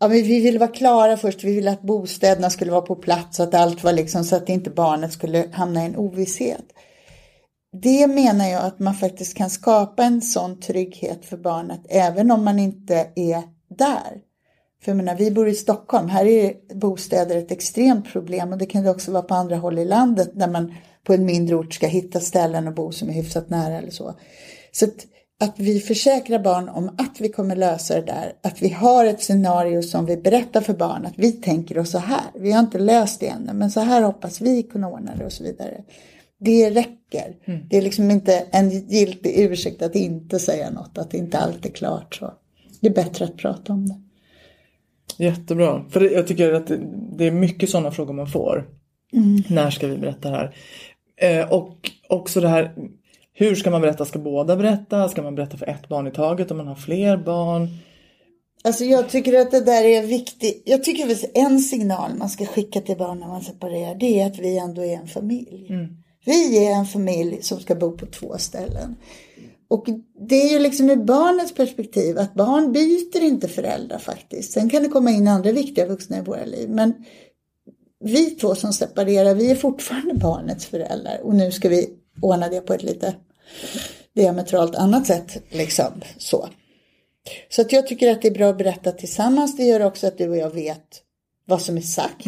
ja, 0.00 0.08
men 0.08 0.16
vi 0.16 0.40
vill 0.40 0.58
vara 0.58 0.70
klara 0.70 1.16
först, 1.16 1.44
vi 1.44 1.54
vill 1.54 1.68
att 1.68 1.82
bostäderna 1.82 2.50
skulle 2.50 2.70
vara 2.70 2.82
på 2.82 2.96
plats, 2.96 3.36
så 3.36 3.42
att 3.42 3.54
allt 3.54 3.84
var 3.84 3.92
liksom 3.92 4.24
så 4.24 4.36
att 4.36 4.48
inte 4.48 4.70
barnet 4.70 5.12
skulle 5.12 5.48
hamna 5.52 5.82
i 5.82 5.86
en 5.86 5.96
ovisshet. 5.96 6.64
Det 7.82 8.06
menar 8.06 8.48
jag 8.48 8.62
att 8.62 8.78
man 8.78 8.94
faktiskt 8.94 9.36
kan 9.36 9.50
skapa 9.50 10.02
en 10.02 10.22
sån 10.22 10.60
trygghet 10.60 11.24
för 11.24 11.36
barnet 11.36 11.80
även 11.88 12.30
om 12.30 12.44
man 12.44 12.58
inte 12.58 13.08
är 13.14 13.42
där. 13.68 14.20
För 14.82 14.90
jag 14.90 14.96
menar, 14.96 15.14
vi 15.14 15.30
bor 15.30 15.48
i 15.48 15.54
Stockholm, 15.54 16.08
här 16.08 16.24
är 16.24 16.74
bostäder 16.74 17.36
ett 17.36 17.52
extremt 17.52 18.12
problem 18.12 18.52
och 18.52 18.58
det 18.58 18.66
kan 18.66 18.84
det 18.84 18.90
också 18.90 19.12
vara 19.12 19.22
på 19.22 19.34
andra 19.34 19.56
håll 19.56 19.78
i 19.78 19.84
landet 19.84 20.30
där 20.34 20.48
man 20.48 20.74
på 21.06 21.14
en 21.14 21.24
mindre 21.24 21.56
ort 21.56 21.74
ska 21.74 21.86
hitta 21.86 22.20
ställen 22.20 22.68
att 22.68 22.74
bo 22.74 22.92
som 22.92 23.08
är 23.08 23.12
hyfsat 23.12 23.50
nära 23.50 23.78
eller 23.78 23.90
så. 23.90 24.14
Så 24.72 24.84
att, 24.84 25.06
att 25.40 25.58
vi 25.58 25.80
försäkrar 25.80 26.38
barn 26.38 26.68
om 26.68 26.88
att 26.88 27.20
vi 27.20 27.28
kommer 27.28 27.56
lösa 27.56 27.94
det 27.94 28.06
där, 28.06 28.32
att 28.42 28.62
vi 28.62 28.68
har 28.68 29.04
ett 29.06 29.22
scenario 29.22 29.82
som 29.82 30.06
vi 30.06 30.16
berättar 30.16 30.60
för 30.60 30.74
barn, 30.74 31.06
att 31.06 31.18
vi 31.18 31.32
tänker 31.32 31.78
oss 31.78 31.90
så 31.90 31.98
här, 31.98 32.24
vi 32.34 32.52
har 32.52 32.60
inte 32.60 32.78
löst 32.78 33.20
det 33.20 33.28
ännu, 33.28 33.52
men 33.52 33.70
så 33.70 33.80
här 33.80 34.02
hoppas 34.02 34.40
vi 34.40 34.62
kunna 34.62 34.88
ordna 34.88 35.16
det 35.16 35.24
och 35.24 35.32
så 35.32 35.44
vidare. 35.44 35.84
Det 36.40 36.70
räcker. 36.70 37.36
Det 37.70 37.76
är 37.76 37.82
liksom 37.82 38.10
inte 38.10 38.46
en 38.50 38.70
giltig 38.70 39.38
ursäkt 39.38 39.82
att 39.82 39.94
inte 39.94 40.38
säga 40.38 40.70
något, 40.70 40.98
att 40.98 41.14
inte 41.14 41.38
allt 41.38 41.66
är 41.66 41.70
klart. 41.70 42.14
Så. 42.14 42.32
Det 42.80 42.88
är 42.88 42.94
bättre 42.94 43.24
att 43.24 43.36
prata 43.36 43.72
om 43.72 43.88
det. 43.88 44.00
Jättebra. 45.24 45.84
För 45.90 46.00
jag 46.00 46.26
tycker 46.26 46.52
att 46.52 46.72
det, 47.16 47.26
är 47.26 47.30
mycket 47.30 47.70
sådana 47.70 47.90
frågor 47.90 48.14
man 48.14 48.26
får. 48.26 48.68
När 49.48 49.70
ska 49.70 49.86
vi 49.86 49.98
berätta 49.98 50.30
det 50.30 50.36
här? 50.36 50.54
Eh, 51.22 51.52
och 51.52 51.90
också 52.08 52.40
det 52.40 52.48
här, 52.48 52.74
hur 53.32 53.54
ska 53.54 53.70
man 53.70 53.80
berätta? 53.80 54.04
Ska 54.04 54.18
båda 54.18 54.56
berätta? 54.56 55.08
Ska 55.08 55.22
man 55.22 55.34
berätta 55.34 55.56
för 55.56 55.66
ett 55.66 55.88
barn 55.88 56.06
i 56.06 56.10
taget 56.10 56.50
om 56.50 56.56
man 56.56 56.66
har 56.66 56.74
fler 56.74 57.16
barn? 57.16 57.68
Alltså 58.64 58.84
jag 58.84 59.08
tycker 59.08 59.40
att 59.40 59.50
det 59.50 59.60
där 59.60 59.84
är 59.84 60.02
viktigt. 60.02 60.62
Jag 60.66 60.84
tycker 60.84 61.12
att 61.12 61.24
en 61.34 61.60
signal 61.60 62.10
man 62.16 62.28
ska 62.28 62.46
skicka 62.46 62.80
till 62.80 62.96
barn 62.96 63.20
när 63.20 63.28
man 63.28 63.42
separerar, 63.42 63.94
det 63.94 64.20
är 64.20 64.26
att 64.26 64.38
vi 64.38 64.58
ändå 64.58 64.84
är 64.84 64.96
en 64.96 65.06
familj. 65.06 65.66
Vi 66.24 66.66
är 66.66 66.72
en 66.72 66.86
familj 66.86 67.42
som 67.42 67.60
ska 67.60 67.74
bo 67.74 67.96
på 67.96 68.06
två 68.06 68.38
ställen. 68.38 68.96
Och 69.68 69.86
det 70.28 70.42
är 70.42 70.52
ju 70.52 70.58
liksom 70.58 70.90
ur 70.90 70.96
barnets 70.96 71.54
perspektiv 71.54 72.18
att 72.18 72.34
barn 72.34 72.72
byter 72.72 73.22
inte 73.22 73.48
föräldrar 73.48 73.98
faktiskt. 73.98 74.52
Sen 74.52 74.70
kan 74.70 74.82
det 74.82 74.88
komma 74.88 75.10
in 75.10 75.28
andra 75.28 75.52
viktiga 75.52 75.86
vuxna 75.86 76.18
i 76.18 76.22
våra 76.22 76.44
liv. 76.44 76.70
Men 76.70 76.94
vi 78.02 78.30
två 78.30 78.54
som 78.54 78.72
separerar, 78.72 79.34
vi 79.34 79.50
är 79.50 79.54
fortfarande 79.54 80.14
barnets 80.14 80.66
föräldrar. 80.66 81.20
Och 81.22 81.34
nu 81.34 81.52
ska 81.52 81.68
vi 81.68 81.90
ordna 82.20 82.48
det 82.48 82.60
på 82.60 82.74
ett 82.74 82.82
lite 82.82 83.14
diametralt 84.14 84.74
annat 84.74 85.06
sätt. 85.06 85.42
Liksom 85.50 86.02
så. 86.18 86.48
Så 87.48 87.62
att 87.62 87.72
jag 87.72 87.86
tycker 87.86 88.12
att 88.12 88.22
det 88.22 88.28
är 88.28 88.34
bra 88.34 88.50
att 88.50 88.58
berätta 88.58 88.92
tillsammans. 88.92 89.56
Det 89.56 89.64
gör 89.64 89.84
också 89.84 90.06
att 90.06 90.18
du 90.18 90.28
och 90.28 90.36
jag 90.36 90.50
vet 90.50 91.02
vad 91.44 91.62
som 91.62 91.76
är 91.76 91.80
sagt. 91.80 92.26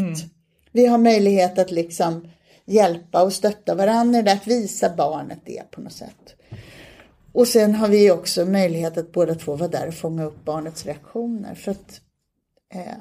Vi 0.73 0.87
har 0.87 0.99
möjlighet 0.99 1.59
att 1.59 1.71
liksom 1.71 2.29
hjälpa 2.67 3.23
och 3.23 3.33
stötta 3.33 3.75
varandra, 3.75 4.33
att 4.33 4.47
visa 4.47 4.95
barnet 4.97 5.39
det 5.45 5.71
på 5.71 5.81
något 5.81 5.93
sätt. 5.93 6.35
Och 7.33 7.49
sen 7.49 7.75
har 7.75 7.89
vi 7.89 8.11
också 8.11 8.45
möjlighet 8.45 8.99
att 8.99 9.13
båda 9.13 9.35
två 9.35 9.57
vara 9.57 9.69
där 9.69 9.89
och 9.89 9.95
fånga 9.95 10.25
upp 10.25 10.45
barnets 10.45 10.87
reaktioner. 10.87 11.55
För 11.55 11.71
att, 11.71 12.01
eh, 12.75 12.99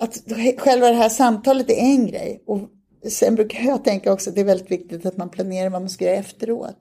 att 0.00 0.22
själva 0.58 0.88
det 0.88 0.94
här 0.94 1.08
samtalet 1.08 1.70
är 1.70 1.74
en 1.74 2.06
grej. 2.06 2.42
Och 2.46 2.60
sen 3.08 3.34
brukar 3.34 3.64
jag 3.64 3.84
tänka 3.84 4.12
också 4.12 4.30
att 4.30 4.36
det 4.36 4.40
är 4.40 4.44
väldigt 4.44 4.70
viktigt 4.70 5.06
att 5.06 5.16
man 5.16 5.30
planerar 5.30 5.70
vad 5.70 5.82
man 5.82 5.90
ska 5.90 6.04
göra 6.04 6.16
efteråt. 6.16 6.76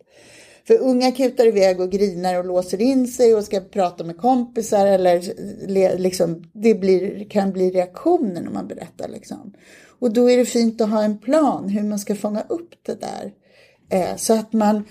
För 0.68 0.80
unga 0.80 1.12
kutar 1.12 1.48
iväg 1.48 1.80
och 1.80 1.92
grinar 1.92 2.40
och 2.40 2.46
låser 2.46 2.82
in 2.82 3.08
sig 3.08 3.36
och 3.36 3.44
ska 3.44 3.60
prata 3.60 4.04
med 4.04 4.18
kompisar 4.18 4.88
eller 4.88 5.98
liksom, 5.98 6.52
det 6.54 6.76
blir, 6.76 7.30
kan 7.30 7.52
bli 7.52 7.72
reaktioner 7.72 8.42
när 8.42 8.52
man 8.52 8.68
berättar. 8.68 9.08
Liksom. 9.08 9.54
Och 10.00 10.14
då 10.14 10.30
är 10.30 10.38
det 10.38 10.46
fint 10.46 10.82
att 10.82 10.90
ha 10.90 11.04
en 11.04 11.18
plan 11.18 11.70
hur 11.70 11.84
man 11.84 12.00
ska 12.00 12.16
fånga 12.16 12.42
upp 12.50 12.70
det 12.86 13.02
där. 13.02 13.32
Eh, 13.90 14.16
så 14.16 14.34
att 14.34 14.54
man 14.54 14.84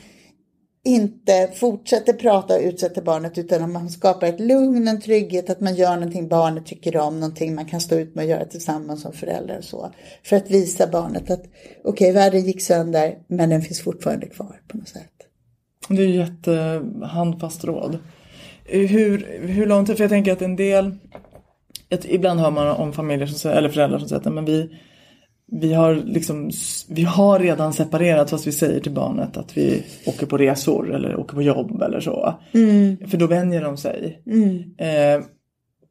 inte 0.84 1.50
fortsätter 1.54 2.12
prata 2.12 2.54
och 2.54 2.62
utsätter 2.62 3.02
barnet 3.02 3.38
utan 3.38 3.62
att 3.62 3.70
man 3.70 3.90
skapar 3.90 4.26
ett 4.26 4.40
lugn, 4.40 4.88
en 4.88 5.00
trygghet, 5.00 5.50
att 5.50 5.60
man 5.60 5.74
gör 5.74 5.94
någonting 5.94 6.28
barnet 6.28 6.66
tycker 6.66 6.96
om, 6.96 7.20
någonting 7.20 7.54
man 7.54 7.66
kan 7.66 7.80
stå 7.80 7.98
ut 7.98 8.14
med 8.14 8.24
och 8.24 8.30
göra 8.30 8.44
tillsammans 8.44 9.02
som 9.02 9.12
föräldrar 9.12 9.58
och 9.58 9.64
så. 9.64 9.92
För 10.24 10.36
att 10.36 10.50
visa 10.50 10.86
barnet 10.86 11.30
att 11.30 11.40
okej, 11.40 11.82
okay, 11.84 12.12
världen 12.12 12.44
gick 12.44 12.62
sönder 12.62 13.18
men 13.26 13.50
den 13.50 13.62
finns 13.62 13.80
fortfarande 13.80 14.26
kvar 14.26 14.60
på 14.68 14.76
något 14.76 14.88
sätt. 14.88 15.12
Det 15.88 16.02
är 16.02 16.06
ju 16.06 16.16
jättehandfast 16.16 17.64
råd. 17.64 17.98
Hur, 18.64 19.38
hur 19.46 19.66
lång 19.66 19.86
tid, 19.86 19.96
för 19.96 20.04
jag 20.04 20.10
tänker 20.10 20.32
att 20.32 20.42
en 20.42 20.56
del, 20.56 20.96
ett, 21.88 22.04
ibland 22.04 22.40
hör 22.40 22.50
man 22.50 22.68
om 22.68 22.92
familjer 22.92 23.26
som 23.26 23.50
eller 23.50 23.68
föräldrar 23.68 23.98
som 23.98 24.08
säger 24.08 24.28
att 24.28 24.34
men 24.34 24.44
vi, 24.44 24.70
vi 25.50 25.72
har, 25.72 25.94
liksom, 25.94 26.50
vi 26.88 27.02
har 27.02 27.38
redan 27.38 27.72
separerat 27.72 28.30
fast 28.30 28.46
vi 28.46 28.52
säger 28.52 28.80
till 28.80 28.92
barnet 28.92 29.36
att 29.36 29.56
vi 29.56 29.82
åker 30.06 30.26
på 30.26 30.36
resor 30.36 30.94
eller 30.94 31.16
åker 31.16 31.34
på 31.34 31.42
jobb 31.42 31.82
eller 31.82 32.00
så. 32.00 32.34
Mm. 32.54 32.96
För 33.08 33.18
då 33.18 33.26
vänjer 33.26 33.62
de 33.62 33.76
sig. 33.76 34.22
Mm. 34.26 34.56
Eh, 34.78 35.26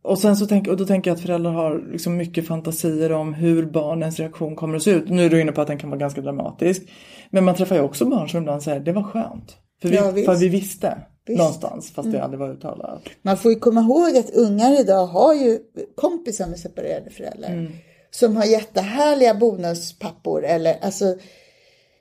och, 0.02 0.20
sen 0.20 0.36
så 0.38 0.46
tänk, 0.46 0.68
och 0.68 0.78
då 0.78 0.86
tänker 0.86 1.12
jag 1.12 1.16
att 1.16 1.22
föräldrar 1.22 1.52
har 1.52 1.84
liksom 1.92 2.18
mycket 2.18 2.48
fantasier 2.48 3.12
om 3.12 3.34
hur 3.34 3.66
barnens 3.66 4.20
reaktion 4.20 4.56
kommer 4.56 4.76
att 4.76 4.84
se 4.84 4.92
ut. 4.92 5.10
Nu 5.10 5.26
är 5.26 5.30
du 5.30 5.42
inne 5.42 5.52
på 5.52 5.62
att 5.62 5.68
den 5.68 5.78
kan 5.78 5.90
vara 5.90 6.00
ganska 6.00 6.22
dramatisk. 6.22 6.82
Men 7.30 7.46
man 7.46 7.56
träffar 7.56 7.76
ju 7.76 7.82
också 7.82 8.06
barn 8.06 8.30
som 8.30 8.42
ibland 8.42 8.64
säger 8.64 8.80
det 8.80 8.92
var 8.92 9.04
skönt. 9.04 9.58
För 9.82 9.90
vi, 9.90 9.96
Ja, 9.96 10.12
för 10.12 10.36
vi 10.36 10.50
visste 10.50 10.98
Visst. 11.26 11.38
någonstans 11.38 11.92
fast 11.92 12.12
det 12.12 12.24
aldrig 12.24 12.40
var 12.40 12.50
uttalat. 12.50 13.02
Man 13.22 13.38
får 13.38 13.52
ju 13.52 13.60
komma 13.60 13.82
ihåg 13.82 14.18
att 14.18 14.30
ungar 14.30 14.82
idag 14.82 15.06
har 15.06 15.34
ju 15.34 15.60
kompisar 15.96 16.48
med 16.48 16.60
separerade 16.60 17.10
föräldrar. 17.10 17.72
Som 18.20 18.36
har 18.36 18.46
jättehärliga 18.46 19.34
bonuspappor 19.34 20.46
eller 20.46 20.80
alltså 20.82 21.18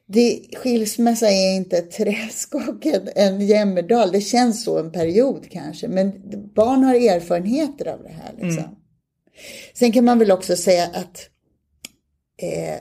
det, 0.09 0.41
skilsmässa 0.57 1.31
är 1.31 1.57
inte 1.57 1.79
ett 1.79 1.91
träsk 1.91 2.55
och 2.55 2.87
en, 2.87 3.09
en 3.15 3.47
jämmerdal. 3.47 4.13
Det 4.13 4.21
känns 4.21 4.65
så 4.65 4.79
en 4.79 4.93
period 4.93 5.51
kanske. 5.51 5.89
Men 5.89 6.13
barn 6.55 6.85
har 6.85 6.95
erfarenheter 6.95 7.89
av 7.89 8.03
det 8.03 8.09
här. 8.09 8.35
Liksom. 8.39 8.77
Sen 9.75 9.93
kan 9.93 10.05
man 10.05 10.19
väl 10.19 10.31
också 10.31 10.57
säga 10.57 10.85
att 10.85 11.29
eh, 12.43 12.77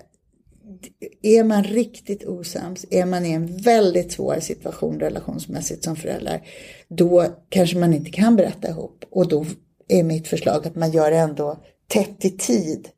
är 1.21 1.43
man 1.43 1.63
riktigt 1.63 2.25
osams, 2.25 2.85
är 2.91 3.05
man 3.05 3.25
i 3.25 3.31
en 3.31 3.57
väldigt 3.57 4.11
svår 4.11 4.39
situation 4.39 4.99
relationsmässigt 4.99 5.83
som 5.83 5.95
förälder, 5.95 6.47
då 6.87 7.25
kanske 7.49 7.77
man 7.77 7.93
inte 7.93 8.11
kan 8.11 8.35
berätta 8.35 8.69
ihop. 8.69 9.05
Och 9.11 9.27
då 9.27 9.45
är 9.87 10.03
mitt 10.03 10.27
förslag 10.27 10.67
att 10.67 10.75
man 10.75 10.91
gör 10.91 11.11
det 11.11 11.17
ändå 11.17 11.63
tätt 11.87 12.25
i 12.25 12.29
tid. 12.29 12.89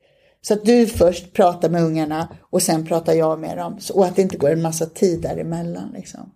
Så 0.41 0.53
att 0.53 0.65
du 0.65 0.87
först 0.87 1.33
pratar 1.33 1.69
med 1.69 1.83
ungarna 1.83 2.27
och 2.41 2.61
sen 2.61 2.85
pratar 2.85 3.13
jag 3.13 3.39
med 3.39 3.57
dem. 3.57 3.77
Och 3.93 4.05
att 4.05 4.15
det 4.15 4.21
inte 4.21 4.37
går 4.37 4.49
en 4.49 4.61
massa 4.61 4.85
tid 4.85 5.21
däremellan. 5.21 5.91
Liksom. 5.93 6.31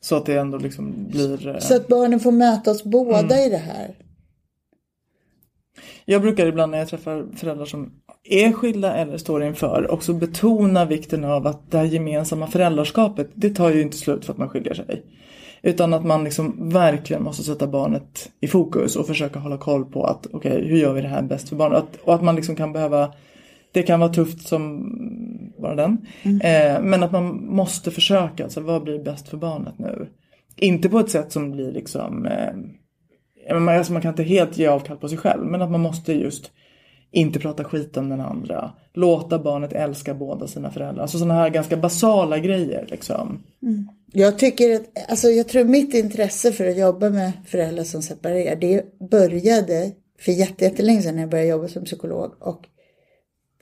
Så 0.00 0.16
att 0.16 0.26
det 0.26 0.38
ändå 0.38 0.58
liksom 0.58 1.08
blir... 1.10 1.48
eh, 1.48 1.58
Så 1.58 1.76
att 1.76 1.88
barnen 1.88 2.20
får 2.20 2.32
möta 2.32 2.70
oss 2.70 2.84
båda 2.84 3.44
i 3.44 3.48
det 3.50 3.56
här. 3.56 3.96
Jag 6.04 6.22
brukar 6.22 6.46
ibland 6.46 6.70
när 6.70 6.78
jag 6.78 6.88
träffar 6.88 7.26
föräldrar 7.36 7.64
som 7.64 7.92
är 8.24 8.52
skilda 8.52 8.96
eller 8.96 9.18
står 9.18 9.42
inför 9.44 9.90
också 9.90 10.12
betona 10.12 10.84
vikten 10.84 11.24
av 11.24 11.46
att 11.46 11.70
det 11.70 11.78
här 11.78 11.84
gemensamma 11.84 12.46
föräldraskapet, 12.46 13.30
det 13.34 13.50
tar 13.50 13.70
ju 13.70 13.82
inte 13.82 13.96
slut 13.96 14.24
för 14.24 14.32
att 14.32 14.38
man 14.38 14.48
skiljer 14.48 14.74
sig. 14.74 15.04
Utan 15.62 15.94
att 15.94 16.04
man 16.04 16.24
liksom 16.24 16.70
verkligen 16.70 17.22
måste 17.22 17.42
sätta 17.42 17.66
barnet 17.66 18.30
i 18.40 18.48
fokus 18.48 18.96
och 18.96 19.06
försöka 19.06 19.38
hålla 19.38 19.58
koll 19.58 19.84
på 19.84 20.04
att 20.04 20.26
okej, 20.26 20.52
okay, 20.52 20.68
hur 20.68 20.76
gör 20.76 20.92
vi 20.92 21.00
det 21.00 21.08
här 21.08 21.22
bäst 21.22 21.48
för 21.48 21.56
barnet? 21.56 21.78
Att, 21.78 21.96
och 22.04 22.14
att 22.14 22.22
man 22.22 22.36
liksom 22.36 22.56
kan 22.56 22.72
behöva 22.72 23.12
det 23.72 23.82
kan 23.82 24.00
vara 24.00 24.12
tufft 24.12 24.48
som 24.48 24.92
bara 25.58 25.74
den. 25.74 26.06
Mm. 26.22 26.40
Eh, 26.40 26.82
men 26.82 27.02
att 27.02 27.12
man 27.12 27.46
måste 27.46 27.90
försöka, 27.90 28.44
alltså 28.44 28.60
vad 28.60 28.82
blir 28.82 28.98
bäst 28.98 29.28
för 29.28 29.36
barnet 29.36 29.78
nu? 29.78 30.08
Inte 30.56 30.88
på 30.88 30.98
ett 30.98 31.10
sätt 31.10 31.32
som 31.32 31.50
blir 31.50 31.72
liksom, 31.72 32.26
eh, 32.26 33.56
alltså 33.56 33.92
man 33.92 34.02
kan 34.02 34.12
inte 34.12 34.22
helt 34.22 34.58
ge 34.58 34.66
avkall 34.66 34.96
på 34.96 35.08
sig 35.08 35.18
själv, 35.18 35.46
men 35.46 35.62
att 35.62 35.70
man 35.70 35.80
måste 35.80 36.12
just 36.12 36.52
inte 37.10 37.38
prata 37.38 37.64
skit 37.64 37.96
om 37.96 38.08
den 38.08 38.20
andra. 38.20 38.72
Låta 38.94 39.38
barnet 39.38 39.72
älska 39.72 40.14
båda 40.14 40.46
sina 40.46 40.70
föräldrar. 40.70 41.02
Alltså 41.02 41.18
sådana 41.18 41.34
här 41.34 41.50
ganska 41.50 41.76
basala 41.76 42.38
grejer 42.38 42.86
liksom. 42.90 43.42
Mm. 43.62 43.88
Jag 44.12 44.38
tycker 44.38 44.74
att, 44.74 45.10
alltså 45.10 45.28
jag 45.28 45.48
tror 45.48 45.64
mitt 45.64 45.94
intresse 45.94 46.52
för 46.52 46.68
att 46.68 46.78
jobba 46.78 47.10
med 47.10 47.32
föräldrar 47.46 47.84
som 47.84 48.02
separerar, 48.02 48.56
det 48.56 48.98
började 49.10 49.92
för 50.18 50.32
jättelänge 50.32 51.02
sedan 51.02 51.14
när 51.14 51.22
jag 51.22 51.30
började 51.30 51.50
jobba 51.50 51.68
som 51.68 51.84
psykolog 51.84 52.32
och 52.40 52.66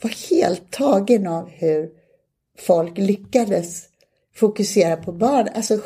var 0.03 0.31
helt 0.31 0.71
tagen 0.71 1.27
av 1.27 1.49
hur 1.49 1.89
folk 2.59 2.99
lyckades 2.99 3.89
fokusera 4.35 4.97
på 4.97 5.13
barn. 5.13 5.49
Alltså 5.55 5.79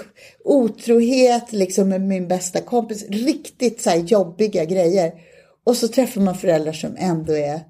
otrohet 0.45 1.53
liksom 1.53 1.89
med 1.89 2.01
min 2.01 2.29
bästa 2.29 2.61
kompis, 2.61 3.07
riktigt 3.09 3.81
så 3.81 3.91
här 3.91 3.97
jobbiga 3.99 4.65
grejer. 4.65 5.13
Och 5.69 5.77
så 5.77 5.89
träffar 5.89 6.21
man 6.21 6.35
föräldrar 6.35 6.73
som 6.73 6.97
ändå 6.99 7.33
är 7.33 7.61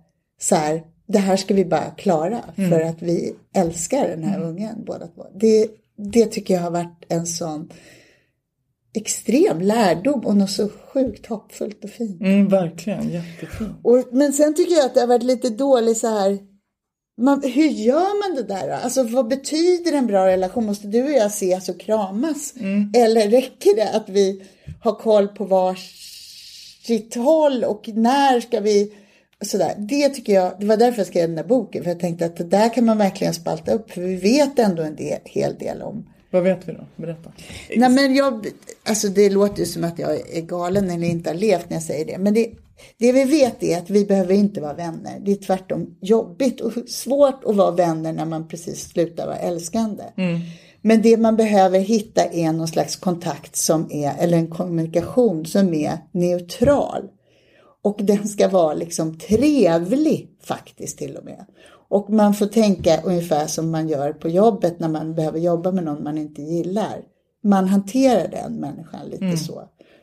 så 0.41 0.55
här, 0.55 0.83
det 1.07 1.19
här 1.19 1.37
ska 1.37 1.55
vi 1.55 1.65
bara 1.65 1.91
klara 1.91 2.43
mm. 2.57 2.71
för 2.71 2.81
att 2.81 3.03
vi 3.03 3.35
älskar 3.55 4.09
den 4.09 4.25
här 4.25 4.37
mm. 4.37 4.49
ungen 4.49 4.85
båda 4.87 5.07
två. 5.07 5.27
Det, 5.41 5.69
det 5.97 6.27
tycker 6.27 6.55
jag 6.55 6.61
har 6.61 6.71
varit 6.71 7.05
en 7.09 7.27
sån 7.27 7.73
extrem 8.95 9.61
lärdom 9.61 10.27
och 10.27 10.37
något 10.37 10.51
så 10.51 10.69
sjukt 10.69 11.27
hoppfullt 11.27 11.85
och 11.85 11.91
fint. 11.91 12.21
Mm, 12.21 12.49
verkligen, 12.49 13.09
jättefint. 13.09 13.71
Och, 13.83 14.05
men 14.13 14.33
sen 14.33 14.55
tycker 14.55 14.75
jag 14.75 14.87
att 14.87 14.95
det 14.95 15.01
har 15.01 15.07
varit 15.07 15.23
lite 15.23 15.51
dåligt 15.51 15.99
så 15.99 16.09
här, 16.09 16.39
man, 17.21 17.43
hur 17.43 17.69
gör 17.69 18.29
man 18.29 18.37
det 18.37 18.55
där 18.55 18.69
då? 18.69 18.75
Alltså 18.75 19.03
vad 19.03 19.29
betyder 19.29 19.93
en 19.93 20.07
bra 20.07 20.27
relation? 20.27 20.67
Måste 20.67 20.87
du 20.87 21.05
och 21.05 21.11
jag 21.11 21.27
ses 21.27 21.69
och 21.69 21.81
kramas? 21.81 22.55
Mm. 22.61 22.93
Eller 22.95 23.29
räcker 23.31 23.77
det 23.77 23.91
att 23.91 24.09
vi 24.09 24.43
har 24.81 24.95
koll 24.95 25.29
på 25.29 25.45
varsitt 26.89 27.15
håll 27.15 27.65
och 27.65 27.89
när 27.89 28.41
ska 28.41 28.61
vi 28.61 28.93
Sådär. 29.41 29.75
Det 29.79 30.09
tycker 30.09 30.33
jag, 30.33 30.53
det 30.61 30.67
var 30.67 30.77
därför 30.77 30.99
jag 30.99 31.07
skrev 31.07 31.29
den 31.29 31.37
där 31.37 31.45
boken, 31.45 31.83
för 31.83 31.91
jag 31.91 32.01
tänkte 32.01 32.27
att 32.27 32.37
det 32.37 32.45
där 32.45 32.75
kan 32.75 32.85
man 32.85 32.99
verkligen 32.99 33.35
spalta 33.35 33.73
upp, 33.73 33.91
för 33.91 34.01
vi 34.01 34.17
vet 34.17 34.59
ändå 34.59 34.83
en 34.83 34.97
del, 34.97 35.19
hel 35.25 35.55
del 35.59 35.83
om 35.83 36.07
vad 36.31 36.43
vet 36.43 36.69
vi 36.69 36.73
då? 36.73 36.87
Berätta. 36.97 37.33
Nej, 37.77 37.91
men 37.91 38.15
jag, 38.15 38.47
alltså 38.89 39.09
det 39.09 39.31
låter 39.31 39.61
ju 39.61 39.67
som 39.67 39.85
att 39.85 39.99
jag 39.99 40.37
är 40.37 40.41
galen 40.41 40.91
eller 40.91 41.07
inte 41.07 41.31
har 41.31 41.35
levt 41.35 41.71
när 41.71 41.77
jag 41.77 41.83
säger 41.83 42.05
det. 42.05 42.19
Men 42.19 42.35
det, 42.35 42.51
det 42.99 43.13
vi 43.13 43.25
vet 43.25 43.63
är 43.63 43.79
att 43.79 43.91
vi 43.91 44.05
behöver 44.05 44.35
inte 44.35 44.61
vara 44.61 44.75
vänner. 44.75 45.21
Det 45.21 45.33
är 45.33 45.37
tvärtom 45.37 45.97
jobbigt 46.01 46.61
och 46.61 46.73
svårt 46.89 47.45
att 47.45 47.57
vara 47.57 47.71
vänner 47.71 48.13
när 48.13 48.25
man 48.25 48.49
precis 48.49 48.89
slutar 48.89 49.27
vara 49.27 49.37
älskande. 49.37 50.03
Mm. 50.17 50.41
Men 50.83 51.03
det 51.03 51.17
man 51.17 51.37
behöver 51.37 51.79
hitta 51.79 52.25
är 52.25 52.53
någon 52.53 52.69
slags 52.69 52.97
kontakt 52.97 53.57
som 53.57 53.93
är, 53.93 54.15
eller 54.19 54.39
en 54.39 54.51
kommunikation 54.51 55.47
som 55.47 55.75
är 55.75 55.99
neutral. 56.13 57.03
Och 57.83 58.01
den 58.03 58.29
ska 58.29 58.49
vara 58.49 58.75
liksom 58.75 59.19
trevlig 59.19 60.29
faktiskt 60.43 60.99
till 60.99 61.17
och 61.17 61.25
med. 61.25 61.45
Och 61.89 62.11
man 62.11 62.35
får 62.35 62.47
tänka 62.47 63.01
ungefär 63.01 63.47
som 63.47 63.71
man 63.71 63.89
gör 63.89 64.13
på 64.13 64.29
jobbet 64.29 64.81
när 64.81 64.89
man 64.89 65.15
behöver 65.15 65.39
jobba 65.39 65.73
med 65.73 65.85
någon 65.85 66.03
man 66.03 66.19
inte 66.19 66.43
gillar. 66.43 67.03
Man 67.43 67.69
hanterar 67.69 68.29
den 68.29 68.55
människan 68.55 69.07
lite 69.11 69.25
mm. 69.25 69.37
så. 69.37 69.63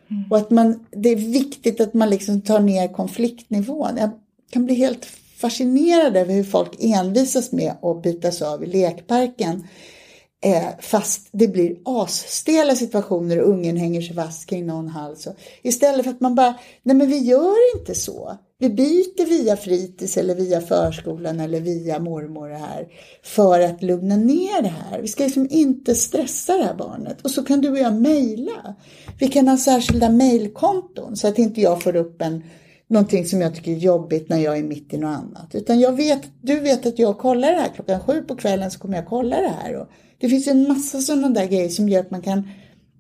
Mm. 0.10 0.24
Och 0.32 0.38
att 0.38 0.50
man, 0.50 0.86
det 0.92 1.10
är 1.10 1.16
viktigt 1.16 1.82
att 1.82 1.94
man 1.94 2.10
liksom 2.10 2.42
tar 2.42 2.60
ner 2.60 2.88
konfliktnivån. 2.88 3.98
Jag 3.98 4.10
kan 4.52 4.66
bli 4.66 4.76
helt 4.76 5.06
fascinerad 5.38 6.18
över 6.18 6.34
hur 6.34 6.44
folk 6.44 6.76
envisas 6.80 7.52
med 7.52 7.74
att 7.82 8.02
bytas 8.02 8.42
av 8.42 8.64
i 8.64 8.68
lekparken. 8.68 9.68
Eh, 10.46 10.68
fast 10.80 11.28
det 11.32 11.48
blir 11.48 11.76
asstela 11.86 12.76
situationer 12.76 13.42
och 13.42 13.50
ungen 13.50 13.78
hänger 13.78 14.02
sig 14.02 14.16
fast 14.16 14.50
kring 14.50 14.66
någon 14.66 14.88
hals. 14.88 15.28
Istället 15.62 16.04
för 16.04 16.12
att 16.12 16.22
man 16.22 16.36
bara, 16.36 16.56
nej 16.84 16.96
men 16.96 17.08
vi 17.08 17.18
gör 17.18 17.78
inte 17.78 17.96
så. 17.96 18.38
Vi 18.60 18.70
byter 18.70 19.26
via 19.26 19.58
fritids 19.58 20.18
eller 20.18 20.36
via 20.36 20.62
förskolan 20.62 21.40
eller 21.40 21.60
via 21.60 22.00
mormor 22.00 22.50
det 22.50 22.58
här 22.58 22.88
för 23.24 23.60
att 23.60 23.84
lugna 23.84 24.16
ner 24.16 24.62
det 24.62 24.74
här. 24.90 25.02
Vi 25.02 25.08
ska 25.08 25.24
liksom 25.24 25.48
inte 25.50 25.96
stressa 25.96 26.58
det 26.58 26.64
här 26.64 26.76
barnet. 26.76 27.22
Och 27.22 27.32
så 27.32 27.44
kan 27.44 27.62
du 27.62 27.70
och 27.70 27.78
jag 27.78 27.94
mejla. 27.94 28.76
Vi 29.20 29.28
kan 29.28 29.48
ha 29.48 29.58
särskilda 29.58 30.10
mejlkonton 30.10 31.16
så 31.16 31.28
att 31.28 31.40
inte 31.40 31.62
jag 31.62 31.84
får 31.84 31.96
upp 31.96 32.22
en 32.22 32.44
någonting 32.88 33.26
som 33.26 33.42
jag 33.42 33.56
tycker 33.56 33.72
är 33.72 33.76
jobbigt 33.76 34.30
när 34.30 34.38
jag 34.38 34.58
är 34.58 34.64
mitt 34.64 34.94
i 34.94 34.98
något 34.98 35.18
annat. 35.18 35.56
Utan 35.56 35.80
jag 35.80 35.96
vet, 35.96 36.22
du 36.42 36.60
vet 36.60 36.86
att 36.86 37.00
jag 37.00 37.18
kollar 37.18 37.52
det 37.52 37.58
här 37.58 37.72
klockan 37.76 38.00
sju 38.00 38.22
på 38.22 38.36
kvällen 38.36 38.72
så 38.72 38.80
kommer 38.80 38.98
jag 38.98 39.08
kolla 39.08 39.42
det 39.42 39.54
här. 39.64 39.76
Och 39.76 39.88
det 40.18 40.30
finns 40.30 40.48
en 40.48 40.68
massa 40.68 41.02
sådana 41.02 41.30
där 41.30 41.46
grejer 41.46 41.70
som 41.70 41.90
gör 41.90 42.00
att 42.00 42.12
man 42.12 42.22
kan 42.22 42.50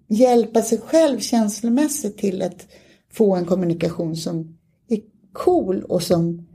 hjälpa 0.07 0.61
sig 0.61 0.77
själv 0.77 1.19
känslomässigt 1.19 2.17
till 2.17 2.41
att 2.41 2.67
få 3.11 3.35
en 3.35 3.45
kommunikation 3.45 4.15
som 4.15 4.57
är 4.89 4.99
cool 5.33 5.83
och 5.83 6.03
som 6.03 6.47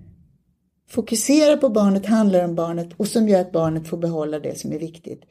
fokuserar 0.88 1.56
på 1.56 1.68
barnet, 1.68 2.06
handlar 2.06 2.44
om 2.44 2.54
barnet 2.54 2.88
och 2.96 3.06
som 3.06 3.28
gör 3.28 3.40
att 3.40 3.52
barnet 3.52 3.88
får 3.88 3.96
behålla 3.96 4.38
det 4.38 4.58
som 4.58 4.72
är 4.72 4.78
viktigt. 4.78 5.22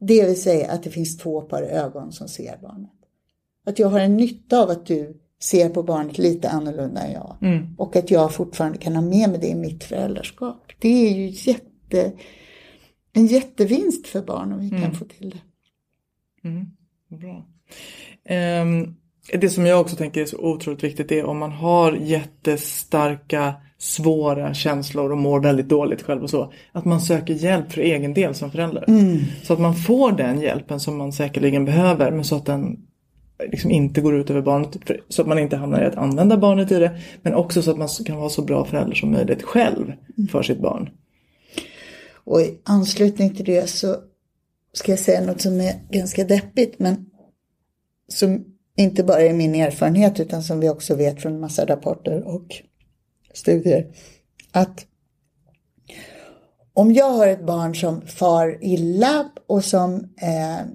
Det 0.00 0.26
vill 0.26 0.42
säga 0.42 0.72
att 0.72 0.82
det 0.82 0.90
finns 0.90 1.18
två 1.18 1.40
par 1.40 1.62
ögon 1.62 2.12
som 2.12 2.28
ser 2.28 2.58
barnet. 2.62 2.90
Att 3.66 3.78
jag 3.78 3.88
har 3.88 4.00
en 4.00 4.16
nytta 4.16 4.62
av 4.62 4.70
att 4.70 4.86
du 4.86 5.21
ser 5.42 5.68
på 5.68 5.82
barnet 5.82 6.18
lite 6.18 6.50
annorlunda 6.50 7.00
än 7.00 7.12
jag. 7.12 7.36
Mm. 7.42 7.74
Och 7.78 7.96
att 7.96 8.10
jag 8.10 8.34
fortfarande 8.34 8.78
kan 8.78 8.94
ha 8.94 9.02
med 9.02 9.30
mig 9.30 9.38
det 9.40 9.48
i 9.48 9.54
mitt 9.54 9.84
föräldraskap. 9.84 10.72
Det 10.78 10.88
är 10.88 11.14
ju 11.14 11.50
jätte, 11.50 12.12
en 13.12 13.26
jättevinst 13.26 14.06
för 14.06 14.22
barn 14.22 14.52
om 14.52 14.60
vi 14.60 14.68
mm. 14.68 14.82
kan 14.82 14.94
få 14.94 15.04
till 15.04 15.30
det. 15.30 16.48
Mm. 16.48 16.66
Bra. 17.08 17.46
Um, 18.62 18.96
det 19.40 19.50
som 19.50 19.66
jag 19.66 19.80
också 19.80 19.96
tänker 19.96 20.20
är 20.20 20.26
så 20.26 20.38
otroligt 20.38 20.84
viktigt 20.84 21.12
är 21.12 21.24
om 21.24 21.38
man 21.38 21.52
har 21.52 21.92
jättestarka 21.92 23.54
svåra 23.78 24.54
känslor 24.54 25.12
och 25.12 25.18
mår 25.18 25.40
väldigt 25.40 25.68
dåligt 25.68 26.02
själv 26.02 26.22
och 26.22 26.30
så. 26.30 26.52
Att 26.72 26.84
man 26.84 27.00
söker 27.00 27.34
hjälp 27.34 27.72
för 27.72 27.80
egen 27.80 28.14
del 28.14 28.34
som 28.34 28.50
förälder. 28.50 28.84
Mm. 28.88 29.18
Så 29.42 29.52
att 29.52 29.60
man 29.60 29.74
får 29.74 30.12
den 30.12 30.40
hjälpen 30.40 30.80
som 30.80 30.98
man 30.98 31.12
säkerligen 31.12 31.64
behöver 31.64 32.10
men 32.10 32.24
så 32.24 32.36
att 32.36 32.46
den 32.46 32.86
liksom 33.50 33.70
inte 33.70 34.00
går 34.00 34.14
ut 34.14 34.30
över 34.30 34.42
barnet. 34.42 34.76
Så 35.08 35.22
att 35.22 35.28
man 35.28 35.38
inte 35.38 35.56
hamnar 35.56 35.82
i 35.82 35.86
att 35.86 35.96
använda 35.96 36.36
barnet 36.36 36.72
i 36.72 36.78
det. 36.78 36.98
Men 37.22 37.34
också 37.34 37.62
så 37.62 37.70
att 37.70 37.78
man 37.78 37.88
kan 38.06 38.16
vara 38.16 38.28
så 38.28 38.42
bra 38.42 38.64
förälder 38.64 38.94
som 38.94 39.10
möjligt 39.10 39.42
själv 39.42 39.92
för 40.30 40.42
sitt 40.42 40.60
barn. 40.60 40.90
Och 42.24 42.40
i 42.40 42.58
anslutning 42.64 43.34
till 43.34 43.44
det 43.44 43.68
så 43.68 43.96
ska 44.72 44.92
jag 44.92 44.98
säga 44.98 45.26
något 45.26 45.40
som 45.40 45.60
är 45.60 45.74
ganska 45.90 46.24
deppigt 46.24 46.78
men 46.78 47.06
som 48.08 48.44
inte 48.76 49.04
bara 49.04 49.20
är 49.20 49.32
min 49.32 49.54
erfarenhet 49.54 50.20
utan 50.20 50.42
som 50.42 50.60
vi 50.60 50.68
också 50.68 50.94
vet 50.94 51.22
från 51.22 51.40
massa 51.40 51.66
rapporter 51.66 52.22
och 52.26 52.46
studier. 53.34 53.86
Att 54.52 54.86
om 56.74 56.92
jag 56.92 57.10
har 57.10 57.26
ett 57.26 57.46
barn 57.46 57.74
som 57.74 58.00
far 58.06 58.58
illa 58.60 59.30
och 59.46 59.64
som 59.64 59.94
eh, 60.22 60.66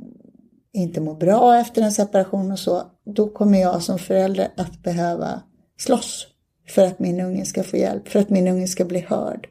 inte 0.78 1.02
mår 1.02 1.16
bra 1.16 1.60
efter 1.60 1.82
en 1.82 1.92
separation 1.92 2.52
och 2.52 2.60
så, 2.60 2.84
då 3.06 3.28
kommer 3.28 3.62
jag 3.62 3.84
som 3.84 4.00
förälder 4.00 4.48
att 4.58 4.84
behöva 4.84 5.42
slåss 5.78 6.28
för 6.68 6.86
att 6.86 7.00
min 7.00 7.22
unge 7.22 7.46
ska 7.46 7.63
få 7.63 7.78
hjälp, 7.78 8.08
för 8.08 8.20
att 8.20 8.30
min 8.30 8.48
unge 8.48 8.68
ska 8.68 8.86
bli 8.86 9.00
hörd. 9.00 9.48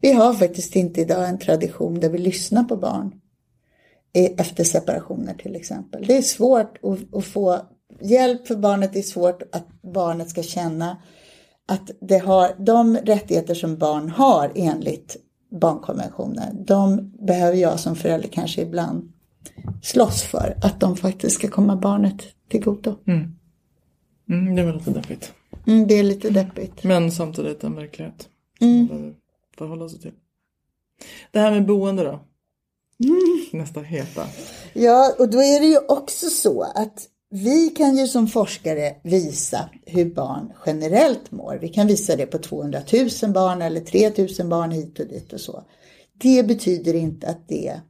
Vi 0.00 0.12
har 0.12 0.34
faktiskt 0.34 0.76
inte 0.76 1.00
idag 1.00 1.28
en 1.28 1.38
tradition 1.38 2.00
där 2.00 2.08
vi 2.08 2.18
lyssnar 2.18 2.64
på 2.64 2.76
barn 2.76 3.20
efter 4.14 4.64
separationer 4.64 5.34
till 5.34 5.56
exempel. 5.56 6.04
Det 6.06 6.16
är 6.16 6.22
svårt 6.22 6.78
att, 7.12 7.24
få 7.24 7.60
hjälp 8.00 8.46
för 8.46 8.56
barnet, 8.56 8.92
det 8.92 8.98
är 8.98 9.02
svårt 9.02 9.42
att 9.52 9.66
barnet 9.82 10.30
ska 10.30 10.42
känna 10.42 10.96
att 11.68 11.90
det 12.00 12.18
har 12.18 12.54
de 12.58 12.96
rättigheter 12.96 13.54
som 13.54 13.76
barn 13.76 14.08
har 14.08 14.52
enligt 14.54 15.16
barnkonventionen, 15.60 16.64
de 16.64 17.12
behöver 17.26 17.56
jag 17.56 17.80
som 17.80 17.96
förälder 17.96 18.28
kanske 18.28 18.62
ibland 18.62 19.13
slåss 19.82 20.22
för 20.22 20.56
att 20.62 20.80
de 20.80 20.96
faktiskt 20.96 21.36
ska 21.36 21.48
komma 21.48 21.76
barnet 21.76 22.22
till 22.48 22.64
godo. 22.64 22.94
Mm. 23.06 23.34
Mm, 24.28 24.54
det 24.54 24.64
var 24.64 24.72
lite 24.72 24.90
deppigt. 24.90 25.32
Mm, 25.66 25.86
det 25.86 25.94
är 25.94 26.02
lite 26.02 26.30
deppigt. 26.30 26.84
Men 26.84 27.12
samtidigt 27.12 27.64
en 27.64 27.74
verklighet. 27.74 28.28
Mm. 28.60 29.14
Förhålla 29.58 29.88
sig 29.88 30.00
till. 30.00 30.12
Det 31.30 31.38
här 31.38 31.50
med 31.50 31.66
boende 31.66 32.04
då? 32.04 32.20
Mm. 33.04 33.46
Nästa 33.52 33.80
heta. 33.80 34.26
Ja, 34.72 35.14
och 35.18 35.30
då 35.30 35.38
är 35.38 35.60
det 35.60 35.66
ju 35.66 35.78
också 35.88 36.26
så 36.26 36.62
att 36.62 37.08
vi 37.30 37.68
kan 37.68 37.96
ju 37.96 38.06
som 38.06 38.26
forskare 38.26 38.96
visa 39.02 39.70
hur 39.86 40.14
barn 40.14 40.52
generellt 40.66 41.30
mår. 41.30 41.58
Vi 41.60 41.68
kan 41.68 41.86
visa 41.86 42.16
det 42.16 42.26
på 42.26 42.38
200 42.38 42.80
000 43.22 43.32
barn 43.32 43.62
eller 43.62 43.80
3 43.80 44.12
000 44.38 44.48
barn 44.48 44.70
hit 44.70 45.00
och 45.00 45.06
dit 45.06 45.32
och 45.32 45.40
så. 45.40 45.64
Det 46.12 46.46
betyder 46.46 46.94
inte 46.94 47.26
att 47.26 47.48
det 47.48 47.80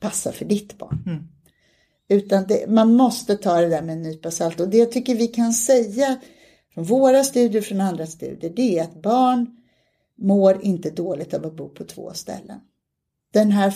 passar 0.00 0.32
för 0.32 0.44
ditt 0.44 0.78
barn. 0.78 1.02
Mm. 1.06 1.22
Utan 2.08 2.44
det, 2.46 2.70
man 2.70 2.94
måste 2.94 3.36
ta 3.36 3.60
det 3.60 3.68
där 3.68 3.82
med 3.82 3.92
en 3.92 4.02
nypa 4.02 4.30
salt. 4.30 4.60
Och 4.60 4.68
det 4.68 4.78
jag 4.78 4.92
tycker 4.92 5.14
vi 5.14 5.26
kan 5.26 5.52
säga 5.52 6.16
från 6.74 6.84
våra 6.84 7.24
studier 7.24 7.62
från 7.62 7.80
andra 7.80 8.06
studier, 8.06 8.52
det 8.56 8.78
är 8.78 8.82
att 8.82 9.02
barn 9.02 9.56
mår 10.18 10.64
inte 10.64 10.90
dåligt 10.90 11.34
av 11.34 11.46
att 11.46 11.56
bo 11.56 11.68
på 11.68 11.84
två 11.84 12.12
ställen. 12.14 12.60
Den 13.32 13.50
här 13.50 13.74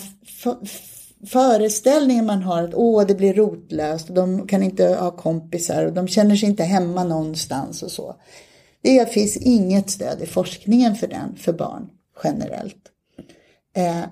föreställningen 1.27 2.25
man 2.25 2.43
har 2.43 2.63
att 2.63 2.73
åh, 2.73 3.05
det 3.07 3.15
blir 3.15 3.33
rotlöst 3.33 4.09
och 4.09 4.15
de 4.15 4.47
kan 4.47 4.63
inte 4.63 4.87
ha 4.87 5.11
kompisar 5.11 5.85
och 5.85 5.93
de 5.93 6.07
känner 6.07 6.35
sig 6.35 6.49
inte 6.49 6.63
hemma 6.63 7.03
någonstans 7.03 7.83
och 7.83 7.91
så. 7.91 8.15
Det 8.81 9.13
finns 9.13 9.37
inget 9.37 9.89
stöd 9.89 10.21
i 10.21 10.25
forskningen 10.25 10.95
för 10.95 11.07
den 11.07 11.35
för 11.35 11.53
barn 11.53 11.89
generellt. 12.23 12.91
Eh, 13.75 14.03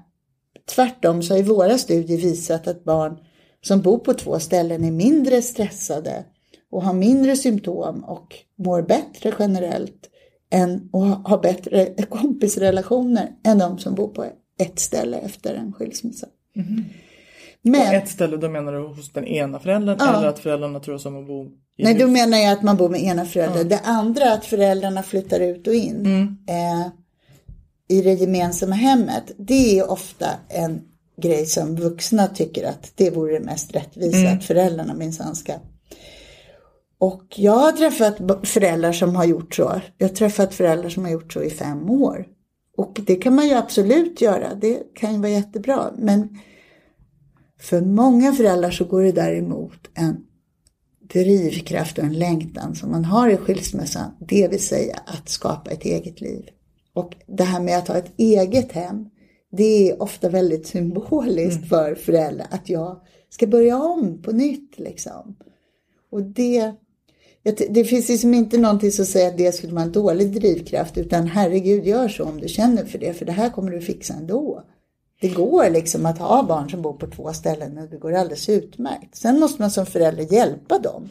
tvärtom 0.70 1.24
så 1.24 1.34
har 1.34 1.38
ju 1.38 1.44
våra 1.44 1.78
studier 1.78 2.18
visat 2.18 2.68
att 2.68 2.84
barn 2.84 3.18
som 3.62 3.82
bor 3.82 4.00
på 4.00 4.14
två 4.14 4.40
ställen 4.40 4.84
är 4.84 4.92
mindre 4.92 5.42
stressade 5.42 6.24
och 6.72 6.84
har 6.84 6.94
mindre 6.94 7.36
symptom 7.36 8.04
och 8.04 8.36
mår 8.58 8.82
bättre 8.82 9.34
generellt 9.40 10.10
än, 10.52 10.90
och 10.92 11.02
har 11.02 11.38
bättre 11.38 11.86
kompisrelationer 12.10 13.32
än 13.44 13.58
de 13.58 13.78
som 13.78 13.96
bor 13.96 14.08
på 14.08 14.26
ett 14.60 14.80
ställe 14.80 15.18
efter 15.18 15.56
en 15.56 15.74
skilsmässa. 15.74 16.28
Mm. 16.56 16.86
Men, 17.62 17.96
ett 17.96 18.10
ställe, 18.10 18.38
då 18.38 18.50
menar 18.50 18.74
du 18.74 18.88
hos 18.88 19.14
den 19.14 19.26
ena 19.26 19.60
föräldern 19.60 19.98
ja. 20.00 20.18
eller 20.18 20.28
att 20.28 20.40
föräldrarna 20.40 20.80
tror 20.80 20.98
som 20.98 21.18
att 21.20 21.28
bo 21.28 21.46
i 21.46 21.84
Nej, 21.84 21.94
hus? 21.94 22.02
då 22.02 22.08
menar 22.08 22.38
jag 22.38 22.52
att 22.52 22.64
man 22.64 22.78
bor 22.78 22.90
med 22.90 23.04
ena 23.04 23.26
föräldern. 23.26 23.58
Ja. 23.58 23.64
Det 23.64 23.80
andra 23.84 24.34
att 24.34 24.46
föräldrarna 24.46 25.04
flyttar 25.04 25.40
ut 25.40 25.68
och 25.68 25.74
in 25.74 26.06
mm. 26.06 26.38
eh, 26.48 26.92
i 27.90 28.02
det 28.02 28.14
gemensamma 28.14 28.76
hemmet. 28.76 29.32
Det 29.38 29.80
är 29.80 29.92
ofta 29.92 30.28
en 30.50 30.82
grej 31.22 31.46
som 31.46 31.76
vuxna 31.76 32.28
tycker 32.28 32.70
att 32.70 32.92
det 32.96 33.10
vore 33.10 33.34
det 33.34 33.46
mest 33.46 33.76
rättvisa 33.76 34.18
mm. 34.18 34.38
att 34.38 34.44
föräldrarna 34.44 34.94
minsann 34.94 35.36
ska. 35.36 35.54
Och 36.98 37.24
jag 37.36 37.58
har 37.58 37.72
träffat 37.72 38.48
föräldrar 38.48 38.92
som 38.92 39.16
har 39.16 39.26
gjort 39.26 39.56
så. 39.56 39.82
Jag 39.98 40.08
har 40.08 40.16
träffat 40.16 40.54
föräldrar 40.54 40.90
som 40.90 41.04
har 41.04 41.12
gjort 41.12 41.34
så 41.34 41.44
i 41.44 41.50
fem 41.50 41.90
år. 41.90 42.26
Och 42.78 43.00
det 43.06 43.16
kan 43.16 43.36
man 43.36 43.48
ju 43.48 43.54
absolut 43.54 44.22
göra. 44.22 44.54
Det 44.54 44.96
kan 44.96 45.14
ju 45.14 45.20
vara 45.20 45.32
jättebra. 45.32 45.92
Men 45.98 46.40
för 47.60 47.82
många 47.82 48.34
föräldrar 48.34 48.72
så 48.72 48.86
går 48.86 49.04
det 49.04 49.12
däremot 49.12 49.90
en 49.94 50.18
drivkraft 51.14 51.98
och 51.98 52.04
en 52.04 52.20
längtan 52.20 52.76
som 52.76 52.92
man 52.92 53.06
har 53.06 53.30
i 53.30 53.38
skilsmässan. 53.38 54.12
Det 54.20 54.48
vill 54.48 54.64
säga 54.64 55.00
att 55.06 55.30
skapa 55.30 55.72
ett 55.72 55.86
eget 55.86 56.22
liv. 56.22 56.46
Och 57.00 57.16
det 57.28 57.44
här 57.44 57.60
med 57.60 57.78
att 57.78 57.88
ha 57.88 57.98
ett 57.98 58.12
eget 58.18 58.72
hem 58.72 59.10
det 59.52 59.90
är 59.90 60.02
ofta 60.02 60.30
väldigt 60.30 60.68
symboliskt 60.68 61.58
mm. 61.58 61.70
för 61.70 61.96
föräldrar 61.96 62.48
att 62.50 62.70
jag 62.70 63.00
ska 63.30 63.48
börja 63.48 63.78
om 63.78 64.22
på 64.22 64.32
nytt 64.32 64.80
liksom. 64.80 65.36
Och 66.12 66.22
det, 66.22 66.74
det 67.70 67.84
finns 67.84 68.10
liksom 68.10 68.34
inte 68.34 68.58
någonting 68.58 68.92
som 68.92 69.06
säger 69.06 69.28
att 69.28 69.38
det 69.38 69.52
skulle 69.52 69.74
vara 69.74 69.84
en 69.84 69.92
dålig 69.92 70.34
drivkraft 70.34 70.98
utan 70.98 71.28
herregud 71.28 71.86
gör 71.86 72.08
så 72.08 72.24
om 72.24 72.40
du 72.40 72.48
känner 72.48 72.86
för 72.86 73.00
det 73.00 73.14
för 73.14 73.26
det 73.26 73.32
här 73.32 73.50
kommer 73.50 73.72
du 73.72 73.82
fixa 73.82 74.14
ändå. 74.14 74.64
Det 75.22 75.30
går 75.30 75.70
liksom 75.70 76.06
att 76.06 76.20
ha 76.20 76.44
barn 76.44 76.70
som 76.70 76.82
bor 76.82 76.94
på 76.94 77.08
två 77.08 77.34
ställen 77.34 77.78
och 77.78 77.90
det 77.90 77.98
går 77.98 78.14
alldeles 78.14 78.50
utmärkt. 78.50 79.16
Sen 79.16 79.40
måste 79.40 79.62
man 79.62 79.72
som 79.72 79.86
förälder 79.86 80.34
hjälpa 80.34 80.80
dem 80.80 81.10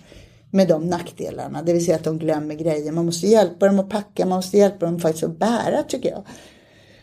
med 0.51 0.69
de 0.69 0.87
nackdelarna, 0.87 1.63
det 1.63 1.73
vill 1.73 1.85
säga 1.85 1.97
att 1.97 2.05
de 2.05 2.19
glömmer 2.19 2.55
grejer. 2.55 2.93
Man 2.93 3.07
måste 3.07 3.27
hjälpa 3.27 3.67
dem 3.67 3.79
att 3.79 3.91
packa, 3.91 4.27
man 4.27 4.37
måste 4.37 4.59
hjälpa 4.59 4.87
dem 4.87 5.01
faktiskt 5.01 5.25
att 5.25 5.39
bära 5.39 5.83
tycker 5.83 6.11
jag 6.11 6.25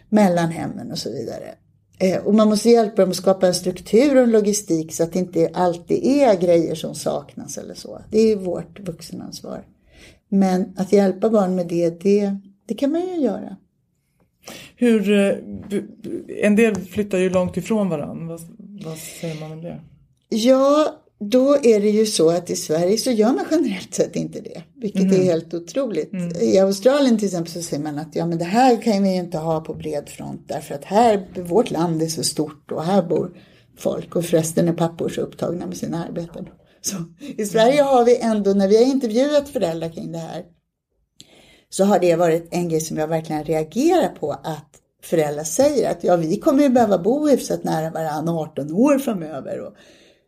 mellan 0.10 0.52
hemmen 0.52 0.92
och 0.92 0.98
så 0.98 1.10
vidare. 1.12 1.56
Eh, 2.00 2.26
och 2.26 2.34
man 2.34 2.50
måste 2.50 2.70
hjälpa 2.70 3.02
dem 3.02 3.10
att 3.10 3.16
skapa 3.16 3.48
en 3.48 3.54
struktur 3.54 4.16
och 4.16 4.24
en 4.24 4.32
logistik 4.32 4.94
så 4.94 5.04
att 5.04 5.14
det 5.14 5.20
inte 5.20 5.52
alltid 5.54 6.06
är 6.06 6.42
grejer 6.42 6.76
som 6.76 6.96
saknas 6.96 7.58
eller 7.58 7.74
så. 7.74 8.02
Det 8.12 8.20
är 8.20 8.36
vårt 8.36 8.80
vuxenansvar. 8.80 9.66
Men 10.30 10.74
att 10.78 10.94
hjälpa 10.94 11.30
barn 11.30 11.56
med 11.56 11.68
det, 11.68 12.00
det, 12.00 12.38
det 12.66 12.74
kan 12.74 12.92
man 12.92 13.02
ju 13.02 13.16
göra. 13.16 13.56
Hur, 14.76 15.12
eh, 15.12 15.36
en 16.42 16.56
del 16.56 16.76
flyttar 16.76 17.18
ju 17.18 17.30
långt 17.30 17.58
ifrån 17.58 17.90
varandra. 17.90 18.28
Vad, 18.28 18.42
vad 18.86 18.98
säger 18.98 19.40
man 19.40 19.52
om 19.52 19.62
det? 19.62 19.82
Ja, 20.30 20.96
då 21.20 21.56
är 21.64 21.80
det 21.80 21.90
ju 21.90 22.06
så 22.06 22.30
att 22.30 22.50
i 22.50 22.56
Sverige 22.56 22.98
så 22.98 23.12
gör 23.12 23.34
man 23.34 23.46
generellt 23.52 23.94
sett 23.94 24.16
inte 24.16 24.42
det. 24.42 24.64
Vilket 24.76 25.02
mm. 25.02 25.22
är 25.22 25.24
helt 25.24 25.54
otroligt. 25.54 26.14
Mm. 26.14 26.32
I 26.42 26.60
Australien 26.60 27.18
till 27.18 27.26
exempel 27.26 27.52
så 27.52 27.62
säger 27.62 27.84
man 27.84 28.00
att 28.00 28.16
ja 28.16 28.26
men 28.26 28.38
det 28.38 28.46
här 28.46 28.82
kan 28.82 29.04
vi 29.04 29.16
inte 29.16 29.38
ha 29.38 29.62
på 29.62 29.74
bred 29.74 30.10
front 30.10 30.48
därför 30.48 30.76
att 30.76 30.86
här, 30.86 31.28
vårt 31.42 31.72
land 31.72 32.02
är 32.02 32.08
så 32.08 32.24
stort 32.24 32.72
och 32.72 32.84
här 32.84 33.02
bor 33.02 33.38
folk 33.78 34.16
och 34.16 34.26
förresten 34.26 34.68
är 34.68 34.74
pappor 34.74 35.10
så 35.10 35.22
upptagna 35.22 35.68
med 35.68 35.78
sina 35.78 36.06
arbeten. 36.06 36.46
Så 36.82 36.96
i 37.38 37.46
Sverige 37.46 37.82
har 37.82 38.06
vi 38.06 38.20
ändå, 38.20 38.54
när 38.54 38.68
vi 38.68 38.78
har 38.78 38.86
intervjuat 38.86 39.50
föräldrar 39.50 39.90
kring 39.90 40.12
det 40.12 40.18
här, 40.18 40.44
så 41.70 41.84
har 41.84 42.00
det 42.00 42.16
varit 42.16 42.48
en 42.52 42.70
grej 42.70 42.82
som 42.82 42.98
jag 42.98 43.08
verkligen 43.08 43.44
reagerar 43.44 44.10
på 44.10 44.32
att 44.32 44.70
föräldrar 45.04 45.44
säger 45.44 45.92
att 45.92 46.04
ja, 46.04 46.16
vi 46.16 46.40
kommer 46.40 46.64
ju 46.64 46.70
behöva 46.70 46.98
bo 46.98 47.28
hyfsat 47.28 47.64
nära 47.64 47.90
varandra 47.90 48.34
18 48.34 48.74
år 48.74 49.00
framöver. 49.00 49.60
Och, 49.60 49.74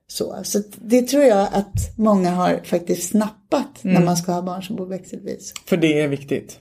så, 0.08 0.36
så 0.44 0.62
det 0.76 1.02
tror 1.02 1.24
jag 1.24 1.48
att 1.52 1.98
många 1.98 2.30
har 2.30 2.62
faktiskt 2.64 3.10
snappat 3.10 3.84
mm. 3.84 3.94
när 3.94 4.06
man 4.06 4.18
ska 4.18 4.32
ha 4.32 4.42
barn 4.42 4.64
som 4.64 4.76
bor 4.76 4.86
växelvis. 4.86 5.54
För 5.66 5.78
det 5.78 6.02
är 6.02 6.08
viktigt? 6.08 6.60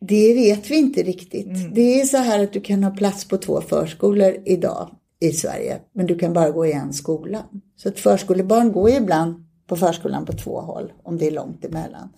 Det 0.00 0.34
vet 0.34 0.70
vi 0.70 0.76
inte 0.76 1.02
riktigt. 1.02 1.46
Mm. 1.46 1.74
Det 1.74 2.00
är 2.00 2.04
så 2.04 2.16
här 2.16 2.44
att 2.44 2.52
du 2.52 2.60
kan 2.60 2.84
ha 2.84 2.90
plats 2.90 3.24
på 3.24 3.36
två 3.36 3.60
förskolor 3.60 4.36
idag 4.44 4.90
i 5.20 5.32
Sverige, 5.32 5.80
men 5.92 6.06
du 6.06 6.18
kan 6.18 6.32
bara 6.32 6.50
gå 6.50 6.66
i 6.66 6.72
en 6.72 6.92
skola. 6.92 7.44
Så 7.76 7.88
att 7.88 7.98
förskolebarn 7.98 8.72
går 8.72 8.90
ju 8.90 8.96
ibland 8.96 9.44
på 9.66 9.76
förskolan 9.76 10.26
på 10.26 10.32
två 10.32 10.60
håll, 10.60 10.92
om 11.02 11.18
det 11.18 11.26
är 11.26 11.30
långt 11.30 11.64
emellan. 11.64 12.08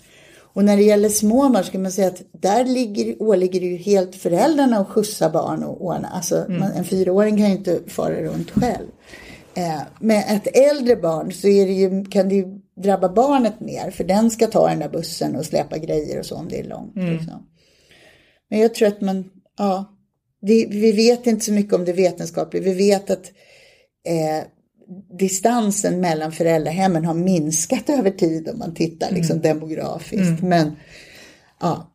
Och 0.55 0.65
när 0.65 0.77
det 0.77 0.83
gäller 0.83 1.09
små 1.09 1.49
barn 1.49 1.65
ska 1.65 1.79
man 1.79 1.93
säga 1.93 2.09
att 2.09 2.23
där 2.33 2.65
ligger, 2.65 3.23
åligger 3.23 3.61
det 3.61 3.67
ju 3.67 3.77
helt 3.77 4.15
föräldrarna 4.15 4.79
att 4.79 4.89
skjutsa 4.89 5.31
barn 5.31 5.65
och 5.65 5.85
ordna. 5.85 6.09
Alltså 6.09 6.45
mm. 6.45 6.63
en 6.63 6.85
fyraåring 6.85 7.37
kan 7.37 7.47
ju 7.47 7.57
inte 7.57 7.81
fara 7.87 8.23
runt 8.23 8.51
själv. 8.51 8.87
Eh, 9.55 9.83
med 10.01 10.25
ett 10.29 10.57
äldre 10.57 10.97
barn 10.97 11.33
så 11.33 11.47
det 11.47 11.53
ju, 11.53 12.05
kan 12.05 12.29
det 12.29 12.35
ju 12.35 12.45
drabba 12.83 13.09
barnet 13.09 13.61
mer 13.61 13.91
för 13.91 14.05
den 14.05 14.31
ska 14.31 14.47
ta 14.47 14.69
den 14.69 14.79
där 14.79 14.89
bussen 14.89 15.37
och 15.37 15.45
släpa 15.45 15.79
grejer 15.79 16.19
och 16.19 16.27
så 16.27 16.37
om 16.37 16.49
det 16.49 16.59
är 16.59 16.65
långt. 16.65 16.97
Mm. 16.97 17.13
Liksom. 17.13 17.47
Men 18.51 18.61
jag 18.61 18.75
tror 18.75 18.89
att 18.89 19.01
man, 19.01 19.31
ja, 19.59 19.99
vi, 20.41 20.67
vi 20.67 20.93
vet 20.93 21.27
inte 21.27 21.45
så 21.45 21.53
mycket 21.53 21.75
om 21.75 21.85
det 21.85 21.93
vetenskapliga. 21.93 22.63
Vi 22.63 22.75
vet 22.75 23.11
att 23.11 23.33
eh, 24.09 24.47
distansen 25.19 26.01
mellan 26.01 26.33
föräldrahemmen 26.33 27.05
har 27.05 27.15
minskat 27.15 27.91
över 27.91 28.11
tid 28.11 28.49
om 28.49 28.59
man 28.59 28.75
tittar 28.75 29.11
liksom 29.11 29.37
mm. 29.37 29.43
demografiskt. 29.43 30.41
Mm. 30.41 30.49
Men 30.49 30.77
ja. 31.61 31.92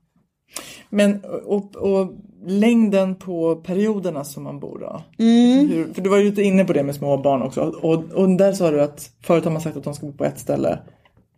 Men 0.89 1.21
och, 1.45 1.76
och 1.76 2.13
längden 2.45 3.15
på 3.15 3.56
perioderna 3.56 4.23
som 4.23 4.43
man 4.43 4.60
bor 4.60 4.80
då? 4.80 5.23
Mm. 5.23 5.69
Hur, 5.69 5.93
för 5.93 6.02
du 6.02 6.10
var 6.10 6.17
ju 6.17 6.23
lite 6.23 6.41
inne 6.41 6.65
på 6.65 6.73
det 6.73 6.84
med 6.84 6.95
små 6.95 7.17
barn 7.17 7.41
också. 7.41 7.62
Och, 7.62 8.04
och 8.04 8.30
där 8.30 8.54
sa 8.54 8.71
du 8.71 8.82
att 8.82 9.10
förut 9.23 9.43
har 9.43 9.52
man 9.52 9.62
sagt 9.62 9.78
att 9.78 9.84
de 9.84 9.93
ska 9.93 10.06
bo 10.06 10.13
på 10.13 10.26
ett 10.26 10.39
ställe. 10.39 10.80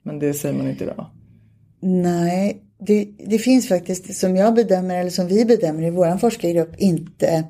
Men 0.03 0.19
det 0.19 0.33
säger 0.33 0.57
man 0.57 0.69
inte 0.69 0.83
idag. 0.83 1.05
Nej, 1.81 2.63
det, 2.79 3.09
det 3.27 3.37
finns 3.37 3.67
faktiskt 3.67 4.15
som 4.15 4.35
jag 4.35 4.53
bedömer 4.53 4.99
eller 4.99 5.09
som 5.09 5.27
vi 5.27 5.45
bedömer 5.45 5.83
i 5.83 5.89
vår 5.89 6.17
forskargrupp 6.17 6.75
inte 6.77 7.43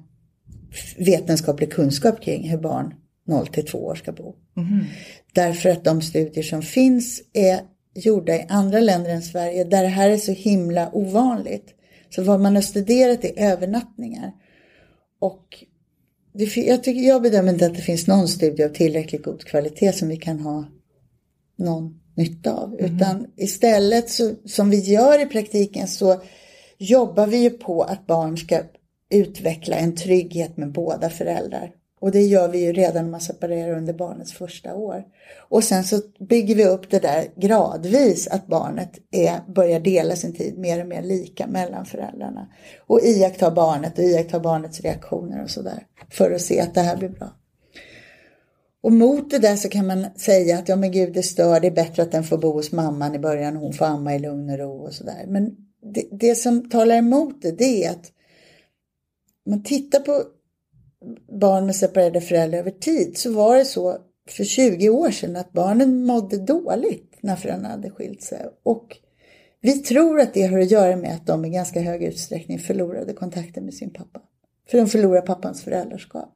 vetenskaplig 0.97 1.73
kunskap 1.73 2.21
kring 2.21 2.49
hur 2.49 2.57
barn 2.57 2.93
0 3.27 3.47
till 3.47 3.65
2 3.65 3.77
år 3.77 3.95
ska 3.95 4.11
bo. 4.11 4.35
Mm. 4.57 4.85
Därför 5.33 5.69
att 5.69 5.83
de 5.83 6.01
studier 6.01 6.43
som 6.43 6.61
finns 6.61 7.21
är 7.33 7.59
gjorda 7.95 8.35
i 8.35 8.45
andra 8.49 8.79
länder 8.79 9.09
än 9.09 9.21
Sverige 9.21 9.63
där 9.63 9.83
det 9.83 9.89
här 9.89 10.09
är 10.09 10.17
så 10.17 10.31
himla 10.31 10.89
ovanligt. 10.93 11.75
Så 12.09 12.23
vad 12.23 12.39
man 12.39 12.55
har 12.55 12.61
studerat 12.61 13.25
är 13.25 13.51
övernattningar. 13.51 14.31
Och 15.19 15.63
det, 16.33 16.57
jag, 16.57 16.83
tycker, 16.83 17.01
jag 17.01 17.21
bedömer 17.21 17.53
inte 17.53 17.65
att 17.65 17.75
det 17.75 17.81
finns 17.81 18.07
någon 18.07 18.27
studie 18.27 18.63
av 18.63 18.69
tillräckligt 18.69 19.23
god 19.23 19.43
kvalitet 19.43 19.93
som 19.93 20.07
vi 20.07 20.17
kan 20.17 20.39
ha 20.39 20.65
någon 21.57 21.99
nytta 22.15 22.53
av. 22.53 22.73
Mm. 22.79 22.95
Utan 22.95 23.27
istället 23.37 24.09
så, 24.09 24.35
som 24.45 24.69
vi 24.69 24.79
gör 24.79 25.21
i 25.21 25.25
praktiken 25.25 25.87
så 25.87 26.21
jobbar 26.77 27.27
vi 27.27 27.37
ju 27.37 27.49
på 27.49 27.83
att 27.83 28.07
barn 28.07 28.37
ska 28.37 28.63
utveckla 29.09 29.75
en 29.75 29.95
trygghet 29.95 30.57
med 30.57 30.71
båda 30.71 31.09
föräldrar. 31.09 31.71
Och 32.01 32.11
det 32.11 32.21
gör 32.21 32.47
vi 32.47 32.59
ju 32.59 32.73
redan 32.73 33.03
när 33.03 33.11
man 33.11 33.21
separerar 33.21 33.77
under 33.77 33.93
barnets 33.93 34.33
första 34.33 34.75
år. 34.75 35.03
Och 35.49 35.63
sen 35.63 35.83
så 35.83 36.01
bygger 36.19 36.55
vi 36.55 36.65
upp 36.65 36.89
det 36.89 36.99
där 36.99 37.27
gradvis 37.35 38.27
att 38.27 38.47
barnet 38.47 38.91
är, 39.11 39.53
börjar 39.53 39.79
dela 39.79 40.15
sin 40.15 40.33
tid 40.33 40.57
mer 40.57 40.81
och 40.81 40.87
mer 40.87 41.01
lika 41.01 41.47
mellan 41.47 41.85
föräldrarna. 41.85 42.47
Och 42.87 43.01
iaktta 43.03 43.51
barnet 43.51 43.97
och 43.97 44.03
iaktta 44.03 44.39
barnets 44.39 44.81
reaktioner 44.81 45.43
och 45.43 45.49
sådär. 45.49 45.85
För 46.11 46.31
att 46.31 46.41
se 46.41 46.59
att 46.59 46.73
det 46.73 46.81
här 46.81 46.97
blir 46.97 47.09
bra. 47.09 47.33
Och 48.81 48.91
mot 48.91 49.29
det 49.29 49.39
där 49.39 49.55
så 49.55 49.69
kan 49.69 49.87
man 49.87 50.05
säga 50.15 50.57
att 50.57 50.69
ja 50.69 50.75
men 50.75 50.91
gud 50.91 51.13
det 51.13 51.23
stör, 51.23 51.59
det 51.59 51.67
är 51.67 51.71
bättre 51.71 52.03
att 52.03 52.11
den 52.11 52.23
får 52.23 52.37
bo 52.37 52.51
hos 52.51 52.71
mamman 52.71 53.15
i 53.15 53.19
början 53.19 53.57
och 53.57 53.63
hon 53.63 53.73
får 53.73 53.85
amma 53.85 54.15
i 54.15 54.19
lugn 54.19 54.49
och 54.49 54.57
ro 54.57 54.71
och 54.71 54.93
sådär. 54.93 55.25
Men 55.27 55.55
det, 55.93 56.05
det 56.11 56.35
som 56.35 56.69
talar 56.69 56.95
emot 56.95 57.41
det, 57.41 57.51
det 57.51 57.85
är 57.85 57.91
att 57.91 58.11
man 59.45 59.63
tittar 59.63 59.99
på 59.99 60.23
barn 61.39 61.65
med 61.65 61.75
separerade 61.75 62.21
föräldrar 62.21 62.59
över 62.59 62.71
tid 62.71 63.17
så 63.17 63.33
var 63.33 63.57
det 63.57 63.65
så 63.65 63.97
för 64.29 64.43
20 64.43 64.89
år 64.89 65.11
sedan 65.11 65.35
att 65.35 65.51
barnen 65.51 66.05
mådde 66.05 66.37
dåligt 66.37 67.17
när 67.21 67.35
föräldrarna 67.35 67.69
hade 67.69 67.89
skilt 67.89 68.23
sig. 68.23 68.45
Och 68.63 68.97
vi 69.61 69.71
tror 69.71 70.19
att 70.19 70.33
det 70.33 70.45
har 70.45 70.59
att 70.59 70.71
göra 70.71 70.95
med 70.95 71.15
att 71.15 71.27
de 71.27 71.45
i 71.45 71.49
ganska 71.49 71.81
hög 71.81 72.03
utsträckning 72.03 72.59
förlorade 72.59 73.13
kontakten 73.13 73.65
med 73.65 73.73
sin 73.73 73.89
pappa. 73.89 74.21
För 74.69 74.77
de 74.77 74.87
förlorar 74.87 75.21
pappans 75.21 75.63
föräldraskap. 75.63 76.33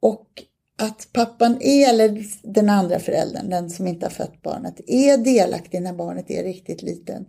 Och 0.00 0.28
att 0.78 1.08
pappan 1.12 1.58
är, 1.60 1.88
eller 1.88 2.24
den 2.42 2.70
andra 2.70 2.98
föräldern, 2.98 3.50
den 3.50 3.70
som 3.70 3.86
inte 3.86 4.06
har 4.06 4.10
fött 4.10 4.42
barnet, 4.42 4.80
är 4.86 5.16
delaktig 5.16 5.82
när 5.82 5.92
barnet 5.92 6.30
är 6.30 6.42
riktigt 6.42 6.82
liten, 6.82 7.26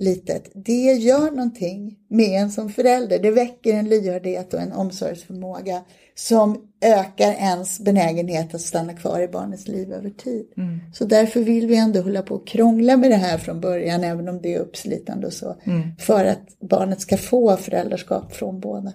litet. 0.00 0.50
Det 0.54 0.92
gör 0.92 1.30
någonting 1.30 1.96
med 2.08 2.42
en 2.42 2.50
som 2.50 2.70
förälder. 2.70 3.18
Det 3.18 3.30
väcker 3.30 3.74
en 3.74 3.88
lyhördhet 3.88 4.54
och 4.54 4.60
en 4.60 4.72
omsorgsförmåga 4.72 5.82
som 6.14 6.68
ökar 6.80 7.32
ens 7.32 7.80
benägenhet 7.80 8.54
att 8.54 8.60
stanna 8.60 8.94
kvar 8.94 9.20
i 9.20 9.28
barnets 9.28 9.68
liv 9.68 9.92
över 9.92 10.10
tid. 10.10 10.46
Mm. 10.56 10.80
Så 10.92 11.04
därför 11.04 11.40
vill 11.40 11.66
vi 11.66 11.76
ändå 11.76 12.00
hålla 12.00 12.22
på 12.22 12.34
och 12.34 12.46
krångla 12.46 12.96
med 12.96 13.10
det 13.10 13.16
här 13.16 13.38
från 13.38 13.60
början, 13.60 14.04
även 14.04 14.28
om 14.28 14.42
det 14.42 14.54
är 14.54 14.58
uppslitande 14.58 15.26
och 15.26 15.32
så. 15.32 15.56
Mm. 15.64 15.96
För 15.98 16.24
att 16.24 16.58
barnet 16.60 17.00
ska 17.00 17.16
få 17.16 17.56
föräldraskap 17.56 18.32
från 18.32 18.60
båda. 18.60 18.92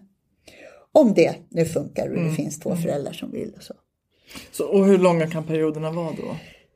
Om 0.91 1.13
det 1.13 1.35
nu 1.49 1.65
funkar 1.65 2.07
och 2.07 2.15
det 2.15 2.21
mm. 2.21 2.35
finns 2.35 2.59
två 2.59 2.69
mm. 2.69 2.83
föräldrar 2.83 3.13
som 3.13 3.31
vill 3.31 3.53
och 3.57 3.63
så. 3.63 3.73
så. 4.51 4.65
Och 4.65 4.85
hur 4.85 4.97
långa 4.97 5.27
kan 5.27 5.43
perioderna 5.43 5.91
vara 5.91 6.11
då? 6.11 6.35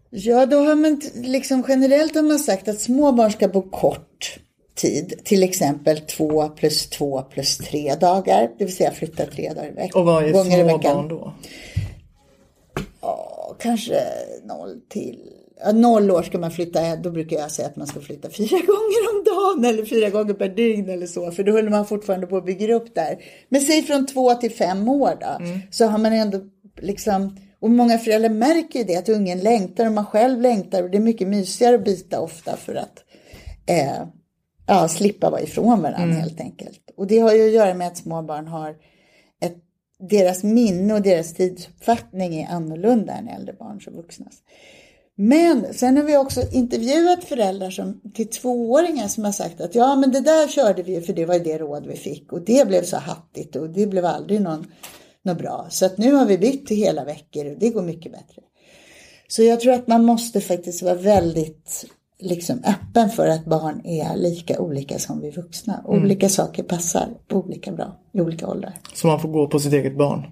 Ja, 0.09 0.45
då 0.45 0.57
har 0.57 0.75
man 0.75 1.01
liksom 1.13 1.63
generellt 1.67 2.15
har 2.15 2.21
man 2.21 2.39
sagt 2.39 2.67
att 2.67 2.79
små 2.79 3.11
barn 3.11 3.31
ska 3.31 3.47
bo 3.47 3.61
kort 3.61 4.39
tid, 4.75 5.21
till 5.23 5.43
exempel 5.43 5.99
två 5.99 6.49
plus 6.49 6.89
två 6.89 7.21
plus 7.21 7.57
tre 7.57 7.95
dagar, 7.95 8.51
det 8.57 8.65
vill 8.65 8.75
säga 8.75 8.91
flytta 8.91 9.25
tre 9.25 9.53
dagar 9.53 9.67
i 9.67 9.71
veckan. 9.71 10.01
Och 10.01 10.05
vad 10.05 10.23
är 10.23 10.43
små 10.43 10.77
barn 10.77 11.07
då? 11.07 11.33
Ja, 13.01 13.55
kanske 13.59 14.03
noll 14.43 14.81
till 14.89 15.19
Ja, 15.63 15.71
noll 15.71 16.11
år 16.11 16.23
ska 16.23 16.37
man 16.37 16.51
flytta, 16.51 16.95
då 16.95 17.11
brukar 17.11 17.37
jag 17.37 17.51
säga 17.51 17.67
att 17.67 17.75
man 17.75 17.87
ska 17.87 17.99
flytta 17.99 18.29
fyra 18.29 18.49
gånger 18.67 19.09
om 19.11 19.23
dagen 19.25 19.65
eller 19.65 19.85
fyra 19.85 20.09
gånger 20.09 20.33
per 20.33 20.49
dygn 20.49 20.89
eller 20.89 21.07
så, 21.07 21.31
för 21.31 21.43
då 21.43 21.51
håller 21.51 21.69
man 21.69 21.85
fortfarande 21.85 22.27
på 22.27 22.37
att 22.37 22.45
bygga 22.45 22.75
upp 22.75 22.95
där. 22.95 23.23
Men 23.49 23.61
säg 23.61 23.83
från 23.83 24.05
två 24.05 24.33
till 24.33 24.51
fem 24.51 24.89
år 24.89 25.17
då, 25.21 25.45
mm. 25.45 25.59
så 25.71 25.85
har 25.85 25.97
man 25.97 26.13
ändå 26.13 26.39
liksom 26.81 27.37
och 27.61 27.69
många 27.69 27.97
föräldrar 27.97 28.29
märker 28.29 28.79
ju 28.79 28.85
det, 28.85 28.95
att 28.95 29.09
ungen 29.09 29.39
längtar 29.39 29.85
och 29.85 29.91
man 29.91 30.05
själv 30.05 30.41
längtar 30.41 30.83
och 30.83 30.89
det 30.89 30.97
är 30.97 31.01
mycket 31.01 31.27
mysigare 31.27 31.75
att 31.75 31.85
byta 31.85 32.19
ofta 32.21 32.57
för 32.57 32.75
att 32.75 33.03
eh, 33.65 34.03
ja, 34.67 34.87
slippa 34.87 35.29
vara 35.29 35.41
ifrån 35.41 35.81
varandra 35.81 36.03
mm. 36.03 36.17
helt 36.17 36.39
enkelt. 36.39 36.81
Och 36.97 37.07
det 37.07 37.19
har 37.19 37.33
ju 37.33 37.47
att 37.47 37.53
göra 37.53 37.73
med 37.73 37.87
att 37.87 37.97
små 37.97 38.21
barn 38.21 38.47
har 38.47 38.75
ett, 39.41 39.57
deras 40.09 40.43
minne 40.43 40.93
och 40.93 41.01
deras 41.01 41.33
tidsuppfattning 41.33 42.41
är 42.41 42.47
annorlunda 42.47 43.13
än 43.13 43.27
äldre 43.27 43.53
barns 43.53 43.87
och 43.87 43.93
vuxnas. 43.93 44.33
Men 45.15 45.73
sen 45.73 45.97
har 45.97 46.03
vi 46.03 46.17
också 46.17 46.41
intervjuat 46.51 47.23
föräldrar 47.23 47.69
som, 47.69 48.01
till 48.13 48.29
tvååringar 48.29 49.07
som 49.07 49.25
har 49.25 49.31
sagt 49.31 49.61
att 49.61 49.75
ja 49.75 49.95
men 49.95 50.11
det 50.11 50.21
där 50.21 50.47
körde 50.47 50.83
vi 50.83 51.01
för 51.01 51.13
det 51.13 51.25
var 51.25 51.39
det 51.39 51.57
råd 51.57 51.87
vi 51.87 51.95
fick 51.95 52.33
och 52.33 52.41
det 52.41 52.67
blev 52.67 52.83
så 52.83 52.97
hattigt 52.97 53.55
och 53.55 53.69
det 53.69 53.87
blev 53.87 54.05
aldrig 54.05 54.41
någon 54.41 54.65
något 55.25 55.37
bra. 55.37 55.67
Så 55.69 55.85
att 55.85 55.97
nu 55.97 56.13
har 56.13 56.25
vi 56.25 56.37
bytt 56.37 56.67
till 56.67 56.77
hela 56.77 57.05
veckor 57.05 57.45
och 57.51 57.59
det 57.59 57.69
går 57.69 57.81
mycket 57.81 58.11
bättre. 58.11 58.41
Så 59.27 59.43
jag 59.43 59.59
tror 59.59 59.73
att 59.73 59.87
man 59.87 60.05
måste 60.05 60.41
faktiskt 60.41 60.81
vara 60.81 60.95
väldigt 60.95 61.85
liksom 62.19 62.63
öppen 62.65 63.09
för 63.09 63.27
att 63.27 63.45
barn 63.45 63.85
är 63.85 64.17
lika 64.17 64.59
olika 64.59 64.99
som 64.99 65.21
vi 65.21 65.31
vuxna. 65.31 65.83
Mm. 65.87 66.03
Olika 66.03 66.29
saker 66.29 66.63
passar 66.63 67.09
olika 67.31 67.71
bra 67.71 67.99
i 68.13 68.21
olika 68.21 68.47
åldrar. 68.47 68.73
Så 68.93 69.07
man 69.07 69.19
får 69.19 69.29
gå 69.29 69.47
på 69.47 69.59
sitt 69.59 69.73
eget 69.73 69.97
barn? 69.97 70.25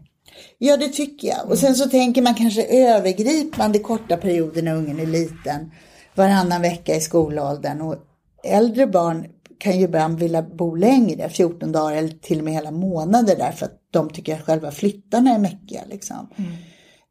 Ja, 0.57 0.77
det 0.77 0.87
tycker 0.87 1.27
jag. 1.27 1.49
Och 1.49 1.57
sen 1.57 1.75
så 1.75 1.89
tänker 1.89 2.21
man 2.21 2.35
kanske 2.35 2.63
övergripande 2.63 3.79
korta 3.79 4.17
perioder 4.17 4.61
när 4.61 4.75
ungen 4.75 4.99
är 4.99 5.05
liten. 5.05 5.71
Varannan 6.15 6.61
vecka 6.61 6.95
i 6.95 7.01
skolåldern. 7.01 7.81
Och 7.81 7.95
äldre 8.43 8.87
barn 8.87 9.25
kan 9.59 9.77
ju 9.77 9.83
ibland 9.83 10.19
vilja 10.19 10.41
bo 10.41 10.75
längre, 10.75 11.29
14 11.29 11.71
dagar 11.71 11.95
eller 11.95 12.09
till 12.09 12.37
och 12.37 12.43
med 12.43 12.53
hela 12.53 12.71
månader 12.71 13.35
därför 13.37 13.65
att 13.65 13.79
de 13.91 14.09
tycker 14.09 14.35
att 14.35 14.45
själva 14.45 14.71
flyttarna 14.71 15.35
är 15.35 15.39
mäckiga. 15.39 15.81
Liksom. 15.89 16.29
Mm. 16.35 16.51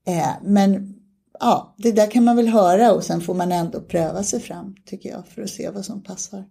Eh, 0.07 0.31
men 0.43 0.95
ja, 1.41 1.75
det 1.79 1.93
där 1.93 2.11
kan 2.11 2.25
man 2.25 2.37
väl 2.37 2.49
höra 2.49 2.93
och 2.93 3.05
sen 3.05 3.21
får 3.21 3.35
man 3.35 3.53
ändå 3.53 3.81
pröva 3.81 4.23
sig 4.23 4.41
fram 4.41 4.75
tycker 4.87 5.11
jag 5.11 5.27
för 5.27 5.43
att 5.43 5.51
se 5.51 5.71
vad 5.71 5.85
som 5.85 6.03
passar. 6.03 6.45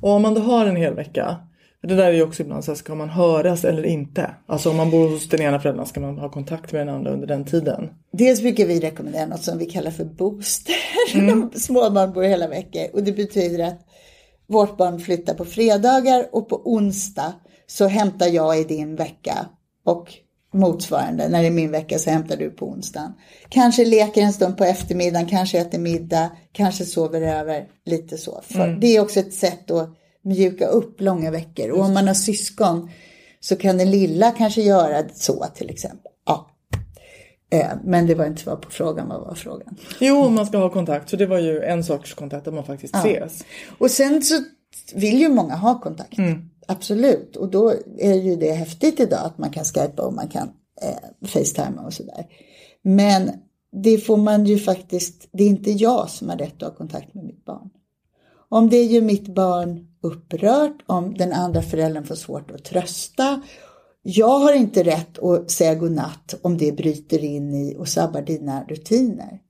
Och 0.00 0.10
om 0.10 0.22
man 0.22 0.34
då 0.34 0.40
har 0.40 0.66
en 0.66 0.76
hel 0.76 0.94
vecka, 0.94 1.36
det 1.82 1.94
där 1.94 2.04
är 2.04 2.12
ju 2.12 2.22
också 2.22 2.42
ibland 2.42 2.64
så 2.64 2.70
här, 2.70 2.76
ska 2.76 2.94
man 2.94 3.08
höras 3.08 3.64
eller 3.64 3.86
inte? 3.86 4.34
Alltså 4.46 4.70
om 4.70 4.76
man 4.76 4.90
bor 4.90 5.08
hos 5.08 5.28
den 5.28 5.42
ena 5.42 5.60
föräldern, 5.60 5.86
ska 5.86 6.00
man 6.00 6.18
ha 6.18 6.30
kontakt 6.30 6.72
med 6.72 6.86
den 6.86 6.94
andra 6.94 7.12
under 7.12 7.26
den 7.26 7.44
tiden? 7.44 7.88
Dels 8.12 8.40
brukar 8.40 8.66
vi 8.66 8.80
rekommendera 8.80 9.26
något 9.26 9.42
som 9.42 9.58
vi 9.58 9.66
kallar 9.66 9.90
för 9.90 10.04
booster. 10.04 10.74
Mm. 11.14 11.50
Småbarn 11.54 12.12
bor 12.12 12.22
hela 12.22 12.48
veckor 12.48 12.86
och 12.92 13.02
det 13.02 13.12
betyder 13.12 13.64
att 13.64 13.80
vårt 14.46 14.76
barn 14.76 15.00
flyttar 15.00 15.34
på 15.34 15.44
fredagar 15.44 16.28
och 16.32 16.48
på 16.48 16.60
onsdag 16.64 17.32
så 17.66 17.86
hämtar 17.86 18.26
jag 18.26 18.60
i 18.60 18.64
din 18.64 18.96
vecka 18.96 19.46
och 19.84 20.14
motsvarande, 20.52 21.28
när 21.28 21.42
det 21.42 21.48
är 21.48 21.50
min 21.50 21.70
vecka 21.70 21.98
så 21.98 22.10
hämtar 22.10 22.36
du 22.36 22.50
på 22.50 22.66
onsdagen. 22.66 23.12
Kanske 23.48 23.84
leker 23.84 24.22
en 24.22 24.32
stund 24.32 24.56
på 24.56 24.64
eftermiddagen, 24.64 25.28
kanske 25.28 25.58
äter 25.58 25.78
middag, 25.78 26.30
kanske 26.52 26.84
sover 26.84 27.20
över, 27.20 27.66
lite 27.84 28.18
så. 28.18 28.42
Mm. 28.54 28.80
Det 28.80 28.96
är 28.96 29.00
också 29.00 29.20
ett 29.20 29.34
sätt 29.34 29.70
att 29.70 29.90
mjuka 30.22 30.66
upp 30.66 31.00
långa 31.00 31.30
veckor. 31.30 31.70
Och 31.70 31.84
om 31.84 31.94
man 31.94 32.06
har 32.06 32.14
syskon 32.14 32.90
så 33.40 33.56
kan 33.56 33.78
den 33.78 33.90
lilla 33.90 34.30
kanske 34.30 34.62
göra 34.62 35.08
så 35.14 35.46
till 35.54 35.70
exempel. 35.70 36.12
Eh, 37.54 37.72
men 37.84 38.06
det 38.06 38.14
var 38.14 38.26
inte 38.26 38.42
svar 38.42 38.56
på 38.56 38.70
frågan. 38.70 39.08
Vad 39.08 39.20
var 39.20 39.34
frågan? 39.34 39.76
Jo, 40.00 40.28
man 40.28 40.46
ska 40.46 40.58
ha 40.58 40.70
kontakt. 40.70 41.10
Så 41.10 41.16
det 41.16 41.26
var 41.26 41.38
ju 41.38 41.62
en 41.62 41.84
sorts 41.84 42.14
kontakt 42.14 42.48
att 42.48 42.54
man 42.54 42.64
faktiskt 42.64 42.94
ja. 42.94 43.00
ses. 43.00 43.44
Och 43.78 43.90
sen 43.90 44.22
så 44.22 44.34
vill 44.94 45.20
ju 45.20 45.28
många 45.28 45.56
ha 45.56 45.80
kontakt. 45.80 46.18
Mm. 46.18 46.50
Absolut. 46.66 47.36
Och 47.36 47.50
då 47.50 47.74
är 47.98 48.14
ju 48.14 48.36
det 48.36 48.52
häftigt 48.52 49.00
idag 49.00 49.20
att 49.24 49.38
man 49.38 49.50
kan 49.50 49.64
skypa 49.64 50.02
och 50.02 50.14
man 50.14 50.28
kan 50.28 50.48
eh, 50.82 51.28
facetima 51.28 51.82
och 51.82 51.92
sådär. 51.92 52.26
Men 52.82 53.30
det 53.82 53.98
får 53.98 54.16
man 54.16 54.44
ju 54.44 54.58
faktiskt, 54.58 55.28
det 55.32 55.44
är 55.44 55.48
inte 55.48 55.70
jag 55.70 56.10
som 56.10 56.28
har 56.28 56.36
rätt 56.36 56.62
att 56.62 56.68
ha 56.68 56.76
kontakt 56.76 57.14
med 57.14 57.24
mitt 57.24 57.44
barn. 57.44 57.70
Om 58.48 58.70
det 58.70 58.76
är 58.76 58.84
ju 58.84 59.00
mitt 59.00 59.34
barn 59.34 59.86
upprört, 60.02 60.82
om 60.86 61.14
den 61.14 61.32
andra 61.32 61.62
föräldern 61.62 62.04
får 62.04 62.14
svårt 62.14 62.50
att 62.50 62.64
trösta. 62.64 63.42
Jag 64.06 64.38
har 64.38 64.52
inte 64.52 64.82
rätt 64.82 65.18
att 65.18 65.50
säga 65.50 65.74
godnatt 65.74 66.34
om 66.42 66.58
det 66.58 66.72
bryter 66.72 67.24
in 67.24 67.54
i 67.54 67.76
och 67.78 67.88
sabbar 67.88 68.22
dina 68.22 68.64
rutiner. 68.64 69.40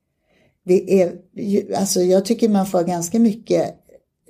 Det 0.65 1.03
är, 1.03 1.19
alltså 1.77 2.01
jag 2.01 2.25
tycker 2.25 2.49
man 2.49 2.67
får 2.67 2.83
ganska 2.83 3.19
mycket 3.19 3.75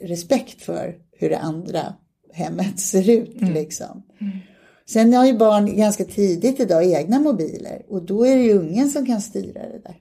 respekt 0.02 0.62
för 0.62 0.96
hur 1.12 1.30
det 1.30 1.38
andra 1.38 1.94
hemmet 2.32 2.80
ser 2.80 3.10
ut. 3.10 3.40
Mm. 3.40 3.54
Liksom. 3.54 4.02
Mm. 4.20 4.38
Sen 4.86 5.12
har 5.12 5.26
ju 5.26 5.38
barn 5.38 5.76
ganska 5.76 6.04
tidigt 6.04 6.60
idag 6.60 6.84
egna 6.84 7.20
mobiler 7.20 7.82
och 7.88 8.02
då 8.02 8.26
är 8.26 8.36
det 8.36 8.42
ju 8.42 8.58
ungen 8.58 8.90
som 8.90 9.06
kan 9.06 9.20
styra 9.20 9.62
det 9.62 9.80
där. 9.84 9.96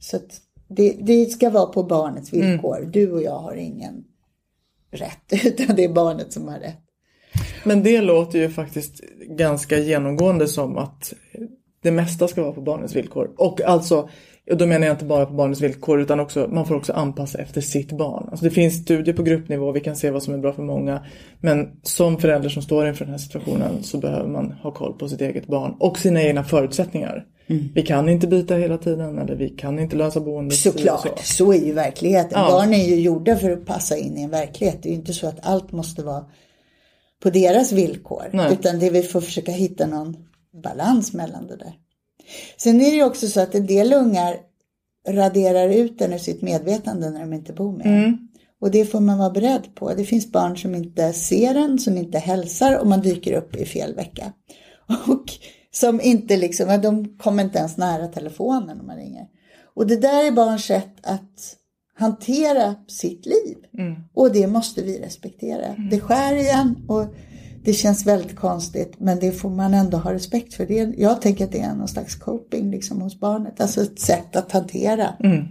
Så 0.00 0.18
det, 0.68 0.90
det, 0.92 1.26
ska 1.26 1.50
vara 1.50 1.66
på 1.66 1.82
barnets 1.82 2.32
mm. 2.32 2.50
villkor. 2.50 2.78
Mm. 2.78 2.90
Du 2.90 3.12
och 3.12 3.22
jag 3.22 3.38
har 3.38 3.54
ingen 3.54 4.04
rätt 4.90 5.32
utan 5.44 5.76
det 5.76 5.84
är 5.84 5.92
barnet 5.92 6.32
som 6.32 6.48
har 6.48 6.58
rätt. 6.58 6.89
Men 7.64 7.82
det 7.82 8.00
låter 8.00 8.38
ju 8.38 8.50
faktiskt 8.50 9.00
ganska 9.20 9.78
genomgående 9.78 10.48
som 10.48 10.78
att 10.78 11.14
det 11.82 11.90
mesta 11.90 12.28
ska 12.28 12.42
vara 12.42 12.52
på 12.52 12.60
barnets 12.60 12.96
villkor. 12.96 13.30
Och 13.36 13.60
alltså 13.60 14.08
och 14.50 14.56
då 14.56 14.66
menar 14.66 14.86
jag 14.86 14.94
inte 14.94 15.04
bara 15.04 15.26
på 15.26 15.32
barnets 15.32 15.60
villkor 15.60 16.00
utan 16.00 16.20
också, 16.20 16.48
man 16.52 16.66
får 16.66 16.74
också 16.74 16.92
anpassa 16.92 17.38
efter 17.38 17.60
sitt 17.60 17.92
barn. 17.92 18.28
Alltså 18.30 18.44
det 18.44 18.50
finns 18.50 18.82
studier 18.82 19.14
på 19.14 19.22
gruppnivå, 19.22 19.72
vi 19.72 19.80
kan 19.80 19.96
se 19.96 20.10
vad 20.10 20.22
som 20.22 20.34
är 20.34 20.38
bra 20.38 20.52
för 20.52 20.62
många. 20.62 21.04
Men 21.40 21.68
som 21.82 22.18
förälder 22.18 22.48
som 22.48 22.62
står 22.62 22.88
inför 22.88 23.04
den 23.04 23.12
här 23.12 23.18
situationen 23.18 23.82
så 23.82 23.98
behöver 23.98 24.28
man 24.28 24.52
ha 24.52 24.70
koll 24.70 24.92
på 24.98 25.08
sitt 25.08 25.20
eget 25.20 25.46
barn 25.46 25.74
och 25.80 25.98
sina 25.98 26.22
egna 26.22 26.44
förutsättningar. 26.44 27.26
Mm. 27.46 27.68
Vi 27.74 27.82
kan 27.82 28.08
inte 28.08 28.26
byta 28.26 28.54
hela 28.54 28.78
tiden 28.78 29.18
eller 29.18 29.34
vi 29.34 29.48
kan 29.48 29.78
inte 29.78 29.96
lösa 29.96 30.20
boendet. 30.20 30.58
Såklart, 30.58 31.18
så. 31.18 31.44
så 31.44 31.52
är 31.52 31.66
ju 31.66 31.72
verkligheten. 31.72 32.40
Ja. 32.40 32.48
Barn 32.50 32.74
är 32.74 32.84
ju 32.84 32.94
gjorda 32.94 33.36
för 33.36 33.50
att 33.50 33.66
passa 33.66 33.96
in 33.96 34.18
i 34.18 34.22
en 34.22 34.30
verklighet. 34.30 34.78
Det 34.82 34.88
är 34.88 34.90
ju 34.90 34.96
inte 34.96 35.12
så 35.12 35.26
att 35.26 35.46
allt 35.46 35.72
måste 35.72 36.02
vara 36.02 36.24
på 37.20 37.30
deras 37.30 37.72
villkor. 37.72 38.30
Nej. 38.32 38.52
Utan 38.52 38.78
det 38.78 38.90
vi 38.90 39.02
får 39.02 39.20
försöka 39.20 39.52
hitta 39.52 39.86
någon 39.86 40.16
balans 40.62 41.12
mellan 41.12 41.46
det 41.46 41.56
där. 41.56 41.72
Sen 42.56 42.80
är 42.80 42.90
det 42.90 42.96
ju 42.96 43.04
också 43.04 43.28
så 43.28 43.40
att 43.40 43.54
en 43.54 43.66
del 43.66 43.92
ungar 43.92 44.36
raderar 45.08 45.68
ut 45.68 45.98
den 45.98 46.12
ur 46.12 46.18
sitt 46.18 46.42
medvetande 46.42 47.10
när 47.10 47.20
de 47.20 47.32
inte 47.32 47.52
bor 47.52 47.72
med 47.72 47.86
mm. 47.86 48.18
Och 48.60 48.70
det 48.70 48.84
får 48.84 49.00
man 49.00 49.18
vara 49.18 49.30
beredd 49.30 49.74
på. 49.74 49.94
Det 49.94 50.04
finns 50.04 50.32
barn 50.32 50.56
som 50.56 50.74
inte 50.74 51.12
ser 51.12 51.54
en, 51.54 51.78
som 51.78 51.96
inte 51.96 52.18
hälsar 52.18 52.78
och 52.78 52.86
man 52.86 53.00
dyker 53.00 53.32
upp 53.32 53.56
i 53.56 53.64
fel 53.64 53.94
vecka. 53.94 54.32
Och 55.08 55.24
som 55.70 56.00
inte 56.00 56.36
liksom, 56.36 56.80
de 56.82 57.18
kommer 57.18 57.44
inte 57.44 57.58
ens 57.58 57.76
nära 57.76 58.08
telefonen 58.08 58.80
om 58.80 58.86
man 58.86 58.96
ringer. 58.96 59.26
Och 59.74 59.86
det 59.86 59.96
där 59.96 60.26
är 60.26 60.30
barns 60.30 60.64
sätt 60.64 60.94
att 61.02 61.56
hantera 62.00 62.74
sitt 62.88 63.26
liv. 63.26 63.56
Mm. 63.78 63.94
Och 64.14 64.32
det 64.32 64.46
måste 64.46 64.82
vi 64.82 64.98
respektera. 64.98 65.64
Mm. 65.64 65.90
Det 65.90 66.00
skär 66.00 66.34
igen 66.34 66.84
och 66.88 67.14
Det 67.64 67.72
känns 67.72 68.06
väldigt 68.06 68.36
konstigt 68.36 68.94
men 68.98 69.18
det 69.18 69.32
får 69.32 69.50
man 69.50 69.74
ändå 69.74 69.96
ha 69.96 70.12
respekt 70.12 70.54
för. 70.54 70.66
Det, 70.66 70.94
jag 70.98 71.22
tänker 71.22 71.44
att 71.44 71.52
det 71.52 71.60
är 71.60 71.74
någon 71.74 71.88
slags 71.88 72.16
coping 72.16 72.70
liksom 72.70 73.00
hos 73.00 73.20
barnet. 73.20 73.60
Alltså 73.60 73.82
ett 73.82 74.00
sätt 74.00 74.36
att 74.36 74.52
hantera 74.52 75.08
mm. 75.24 75.44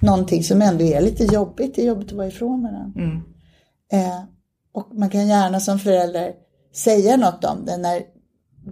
någonting 0.00 0.42
som 0.42 0.62
ändå 0.62 0.84
är 0.84 1.00
lite 1.00 1.24
jobbigt. 1.24 1.74
Det 1.74 1.82
är 1.82 1.86
jobbigt 1.86 2.08
att 2.08 2.16
vara 2.16 2.26
ifrån 2.26 2.62
varandra. 2.62 3.02
Mm. 3.02 3.16
Eh, 3.92 4.20
och 4.72 4.88
man 4.94 5.10
kan 5.10 5.28
gärna 5.28 5.60
som 5.60 5.78
förälder 5.78 6.32
säga 6.74 7.16
något 7.16 7.44
om 7.44 7.64
det 7.64 7.76
när 7.76 8.02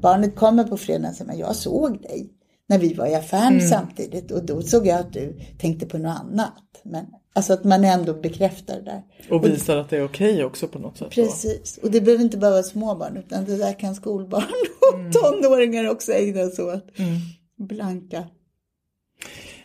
barnet 0.02 0.36
kommer 0.36 0.64
på 0.64 0.76
fredagen 0.76 1.10
och 1.10 1.16
säger 1.16 1.40
jag 1.40 1.56
såg 1.56 2.02
dig 2.02 2.30
när 2.68 2.78
vi 2.78 2.94
var 2.94 3.06
i 3.06 3.14
affären 3.14 3.52
mm. 3.52 3.68
samtidigt 3.68 4.30
och 4.30 4.44
då 4.44 4.62
såg 4.62 4.86
jag 4.86 5.00
att 5.00 5.12
du 5.12 5.38
tänkte 5.58 5.86
på 5.86 5.98
något 5.98 6.20
annat. 6.20 6.54
Men 6.90 7.06
alltså 7.32 7.52
att 7.52 7.64
man 7.64 7.84
ändå 7.84 8.14
bekräftar 8.14 8.74
det 8.74 8.82
där. 8.82 9.02
Och 9.30 9.44
visar 9.44 9.76
och, 9.76 9.80
att 9.80 9.90
det 9.90 9.96
är 9.96 10.04
okej 10.04 10.32
okay 10.32 10.44
också 10.44 10.68
på 10.68 10.78
något 10.78 10.98
sätt. 10.98 11.10
Precis, 11.10 11.78
då. 11.80 11.86
och 11.86 11.92
det 11.92 12.00
behöver 12.00 12.24
inte 12.24 12.36
bara 12.36 12.50
vara 12.50 12.62
småbarn 12.62 13.16
utan 13.16 13.44
det 13.44 13.56
där 13.56 13.72
kan 13.72 13.94
skolbarn 13.94 14.44
och 14.92 14.98
mm. 14.98 15.12
tonåringar 15.12 15.90
också 15.90 16.12
ägna 16.12 16.50
sig 16.50 16.64
åt. 16.64 16.98
Mm. 16.98 17.18
Blanka. 17.56 18.24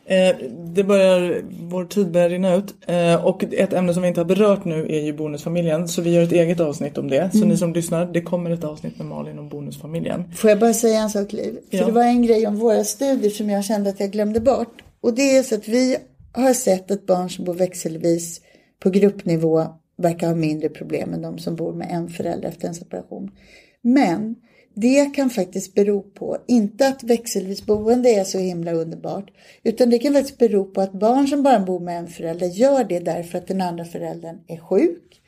Eh, 0.05 0.35
det 0.75 0.83
börjar, 0.83 1.41
vår 1.61 1.85
tid 1.85 2.11
börjar 2.11 2.29
rinna 2.29 2.55
ut 2.55 2.75
eh, 2.87 3.25
och 3.25 3.43
ett 3.43 3.73
ämne 3.73 3.93
som 3.93 4.01
vi 4.01 4.07
inte 4.07 4.19
har 4.19 4.25
berört 4.25 4.65
nu 4.65 4.85
är 4.89 4.99
ju 4.99 5.13
bonusfamiljen 5.13 5.87
så 5.87 6.01
vi 6.01 6.13
gör 6.13 6.23
ett 6.23 6.31
eget 6.31 6.59
avsnitt 6.59 6.97
om 6.97 7.09
det. 7.09 7.29
Så 7.31 7.37
mm. 7.37 7.49
ni 7.49 7.57
som 7.57 7.73
lyssnar, 7.73 8.05
det 8.05 8.21
kommer 8.21 8.49
ett 8.49 8.63
avsnitt 8.63 8.97
med 8.97 9.07
Malin 9.07 9.39
om 9.39 9.49
bonusfamiljen. 9.49 10.23
Får 10.35 10.49
jag 10.49 10.59
bara 10.59 10.73
säga 10.73 10.99
en 10.99 11.09
sak 11.09 11.33
Liv? 11.33 11.57
För 11.71 11.77
ja. 11.77 11.85
det 11.85 11.91
var 11.91 12.03
en 12.03 12.21
grej 12.21 12.47
om 12.47 12.55
våra 12.55 12.83
studier 12.83 13.31
som 13.31 13.49
jag 13.49 13.65
kände 13.65 13.89
att 13.89 13.99
jag 13.99 14.11
glömde 14.11 14.39
bort. 14.39 14.83
Och 15.01 15.13
det 15.13 15.37
är 15.37 15.43
så 15.43 15.55
att 15.55 15.67
vi 15.67 15.97
har 16.41 16.53
sett 16.53 16.91
att 16.91 17.05
barn 17.05 17.29
som 17.29 17.45
bor 17.45 17.53
växelvis 17.53 18.41
på 18.79 18.89
gruppnivå 18.89 19.67
verkar 19.97 20.27
ha 20.27 20.35
mindre 20.35 20.69
problem 20.69 21.13
än 21.13 21.21
de 21.21 21.37
som 21.37 21.55
bor 21.55 21.73
med 21.73 21.87
en 21.91 22.09
förälder 22.09 22.49
efter 22.49 22.67
en 22.67 22.75
separation. 22.75 23.31
Men 23.81 24.35
det 24.75 25.05
kan 25.15 25.29
faktiskt 25.29 25.75
bero 25.75 26.01
på, 26.01 26.37
inte 26.47 26.87
att 26.87 27.03
växelvis 27.03 27.65
boende 27.65 28.09
är 28.09 28.23
så 28.23 28.39
himla 28.39 28.71
underbart, 28.71 29.31
utan 29.63 29.89
det 29.89 29.99
kan 29.99 30.13
faktiskt 30.13 30.37
bero 30.37 30.65
på 30.65 30.81
att 30.81 30.93
barn 30.93 31.27
som 31.27 31.43
bara 31.43 31.59
bor 31.59 31.79
med 31.79 31.99
en 31.99 32.07
förälder 32.07 32.47
gör 32.47 32.83
det 32.83 32.99
därför 32.99 33.37
att 33.37 33.47
den 33.47 33.61
andra 33.61 33.85
föräldern 33.85 34.39
är 34.47 34.57
sjuk, 34.57 35.21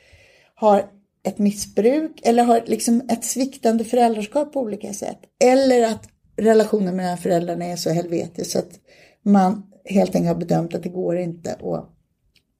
har 0.54 0.90
ett 1.22 1.38
missbruk 1.38 2.20
eller 2.24 2.42
har 2.42 2.62
liksom 2.66 3.02
ett 3.08 3.24
sviktande 3.24 3.84
föräldraskap 3.84 4.52
på 4.52 4.60
olika 4.60 4.92
sätt. 4.92 5.18
Eller 5.44 5.82
att 5.82 6.08
relationen 6.36 6.96
mellan 6.96 7.18
föräldrarna 7.18 7.64
är 7.64 7.76
så 7.76 7.90
helvetisk 7.90 8.50
så 8.50 8.58
att 8.58 8.80
man 9.22 9.62
helt 9.86 10.14
enkelt 10.14 10.28
har 10.28 10.34
bedömt 10.34 10.74
att 10.74 10.82
det 10.82 10.88
går 10.88 11.18
inte 11.18 11.52
att, 11.52 11.90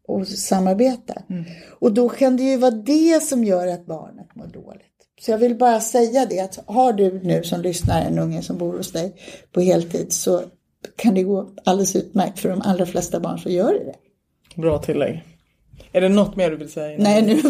att 0.09 0.29
samarbeta. 0.29 1.23
Mm. 1.31 1.45
Och 1.79 1.93
då 1.93 2.09
kan 2.09 2.37
det 2.37 2.43
ju 2.43 2.57
vara 2.57 2.71
det 2.71 3.23
som 3.23 3.45
gör 3.45 3.67
att 3.67 3.87
barnet 3.87 4.35
mår 4.35 4.47
dåligt. 4.47 4.83
Så 5.21 5.31
jag 5.31 5.39
vill 5.39 5.55
bara 5.55 5.81
säga 5.81 6.27
det 6.27 6.41
att 6.41 6.59
har 6.67 6.93
du 6.93 7.21
nu 7.23 7.43
som 7.43 7.61
lyssnar 7.61 8.03
en 8.03 8.19
unge 8.19 8.43
som 8.43 8.59
bor 8.59 8.77
hos 8.77 8.93
dig 8.93 9.15
på 9.53 9.61
heltid 9.61 10.13
så 10.13 10.43
kan 10.97 11.15
det 11.15 11.23
gå 11.23 11.51
alldeles 11.65 11.97
utmärkt 11.97 12.39
för 12.39 12.49
de 12.49 12.63
allra 12.63 12.87
flesta 12.87 13.21
barn 13.21 13.39
så 13.39 13.49
gör 13.49 13.73
det 13.73 13.85
det. 13.85 13.95
Bra 14.61 14.79
tillägg. 14.79 15.25
Är 15.93 16.01
det 16.01 16.09
något 16.09 16.37
mer 16.37 16.51
du 16.51 16.57
vill 16.57 16.73
säga? 16.73 16.99
Nej, 16.99 17.23
nu. 17.23 17.43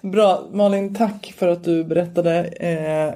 Bra. 0.10 0.48
Malin, 0.52 0.94
tack 0.94 1.34
för 1.36 1.48
att 1.48 1.64
du 1.64 1.84
berättade. 1.84 2.44
Eh, 2.44 3.14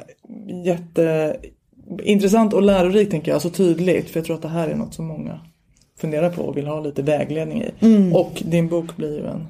jätteintressant 1.99 2.53
och 2.53 2.63
lärorikt 2.63 3.11
tänker 3.11 3.33
jag. 3.33 3.43
Så 3.43 3.51
tydligt. 3.51 4.11
För 4.11 4.21
jag 4.21 4.27
tror 4.27 4.37
att 4.37 4.43
det 4.43 4.49
här 4.49 4.69
är 4.69 4.75
något 4.75 4.95
som 4.95 5.07
många 5.07 5.41
funderar 5.99 6.31
på 6.31 6.43
och 6.43 6.57
vill 6.57 6.67
ha 6.67 6.81
lite 6.81 7.03
vägledning 7.03 7.63
i. 7.63 7.71
Mm. 7.81 8.13
Och 8.13 8.43
din 8.45 8.69
bok 8.69 8.97
blir 8.97 9.19
ju 9.19 9.27
en, 9.27 9.47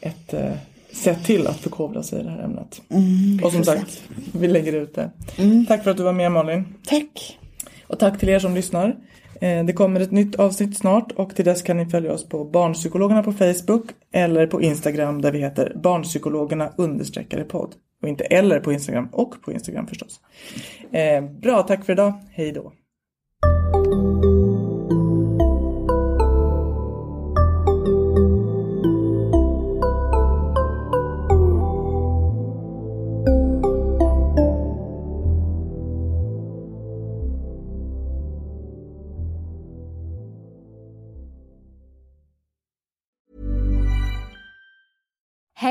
ett 0.00 0.34
eh, 0.34 0.52
sett 0.92 1.24
till 1.24 1.46
att 1.46 1.56
förkovra 1.56 2.02
sig 2.02 2.20
i 2.20 2.22
det 2.22 2.30
här 2.30 2.42
ämnet. 2.42 2.82
Mm, 2.88 3.44
och 3.44 3.52
som 3.52 3.64
sagt, 3.64 4.02
vi 4.32 4.48
lägger 4.48 4.72
ut 4.72 4.94
det. 4.94 5.10
Mm. 5.38 5.66
Tack 5.66 5.84
för 5.84 5.90
att 5.90 5.96
du 5.96 6.02
var 6.02 6.12
med 6.12 6.32
Malin. 6.32 6.64
Tack. 6.86 7.38
Och 7.86 7.98
tack 7.98 8.20
till 8.20 8.28
er 8.28 8.38
som 8.38 8.54
lyssnar. 8.54 8.96
Eh, 9.40 9.64
det 9.64 9.72
kommer 9.72 10.00
ett 10.00 10.10
nytt 10.10 10.36
avsnitt 10.36 10.76
snart 10.78 11.12
och 11.12 11.36
till 11.36 11.44
dess 11.44 11.62
kan 11.62 11.76
ni 11.76 11.86
följa 11.86 12.12
oss 12.12 12.28
på 12.28 12.44
Barnpsykologerna 12.44 13.22
på 13.22 13.32
Facebook 13.32 13.84
eller 14.12 14.46
på 14.46 14.62
Instagram 14.62 15.22
där 15.22 15.32
vi 15.32 15.38
heter 15.38 15.72
Barnpsykologerna 15.82 16.72
understreckare 16.76 17.44
podd. 17.44 17.74
Och 18.04 18.08
inte 18.08 18.24
eller 18.24 18.60
på 18.60 18.72
Instagram 18.72 19.08
och 19.12 19.42
på 19.42 19.52
Instagram 19.52 19.86
förstås. 19.86 20.20
Eh, 20.92 21.24
bra, 21.24 21.62
tack 21.62 21.84
för 21.84 21.92
idag. 21.92 22.12
Hej 22.30 22.52
då. 22.52 22.72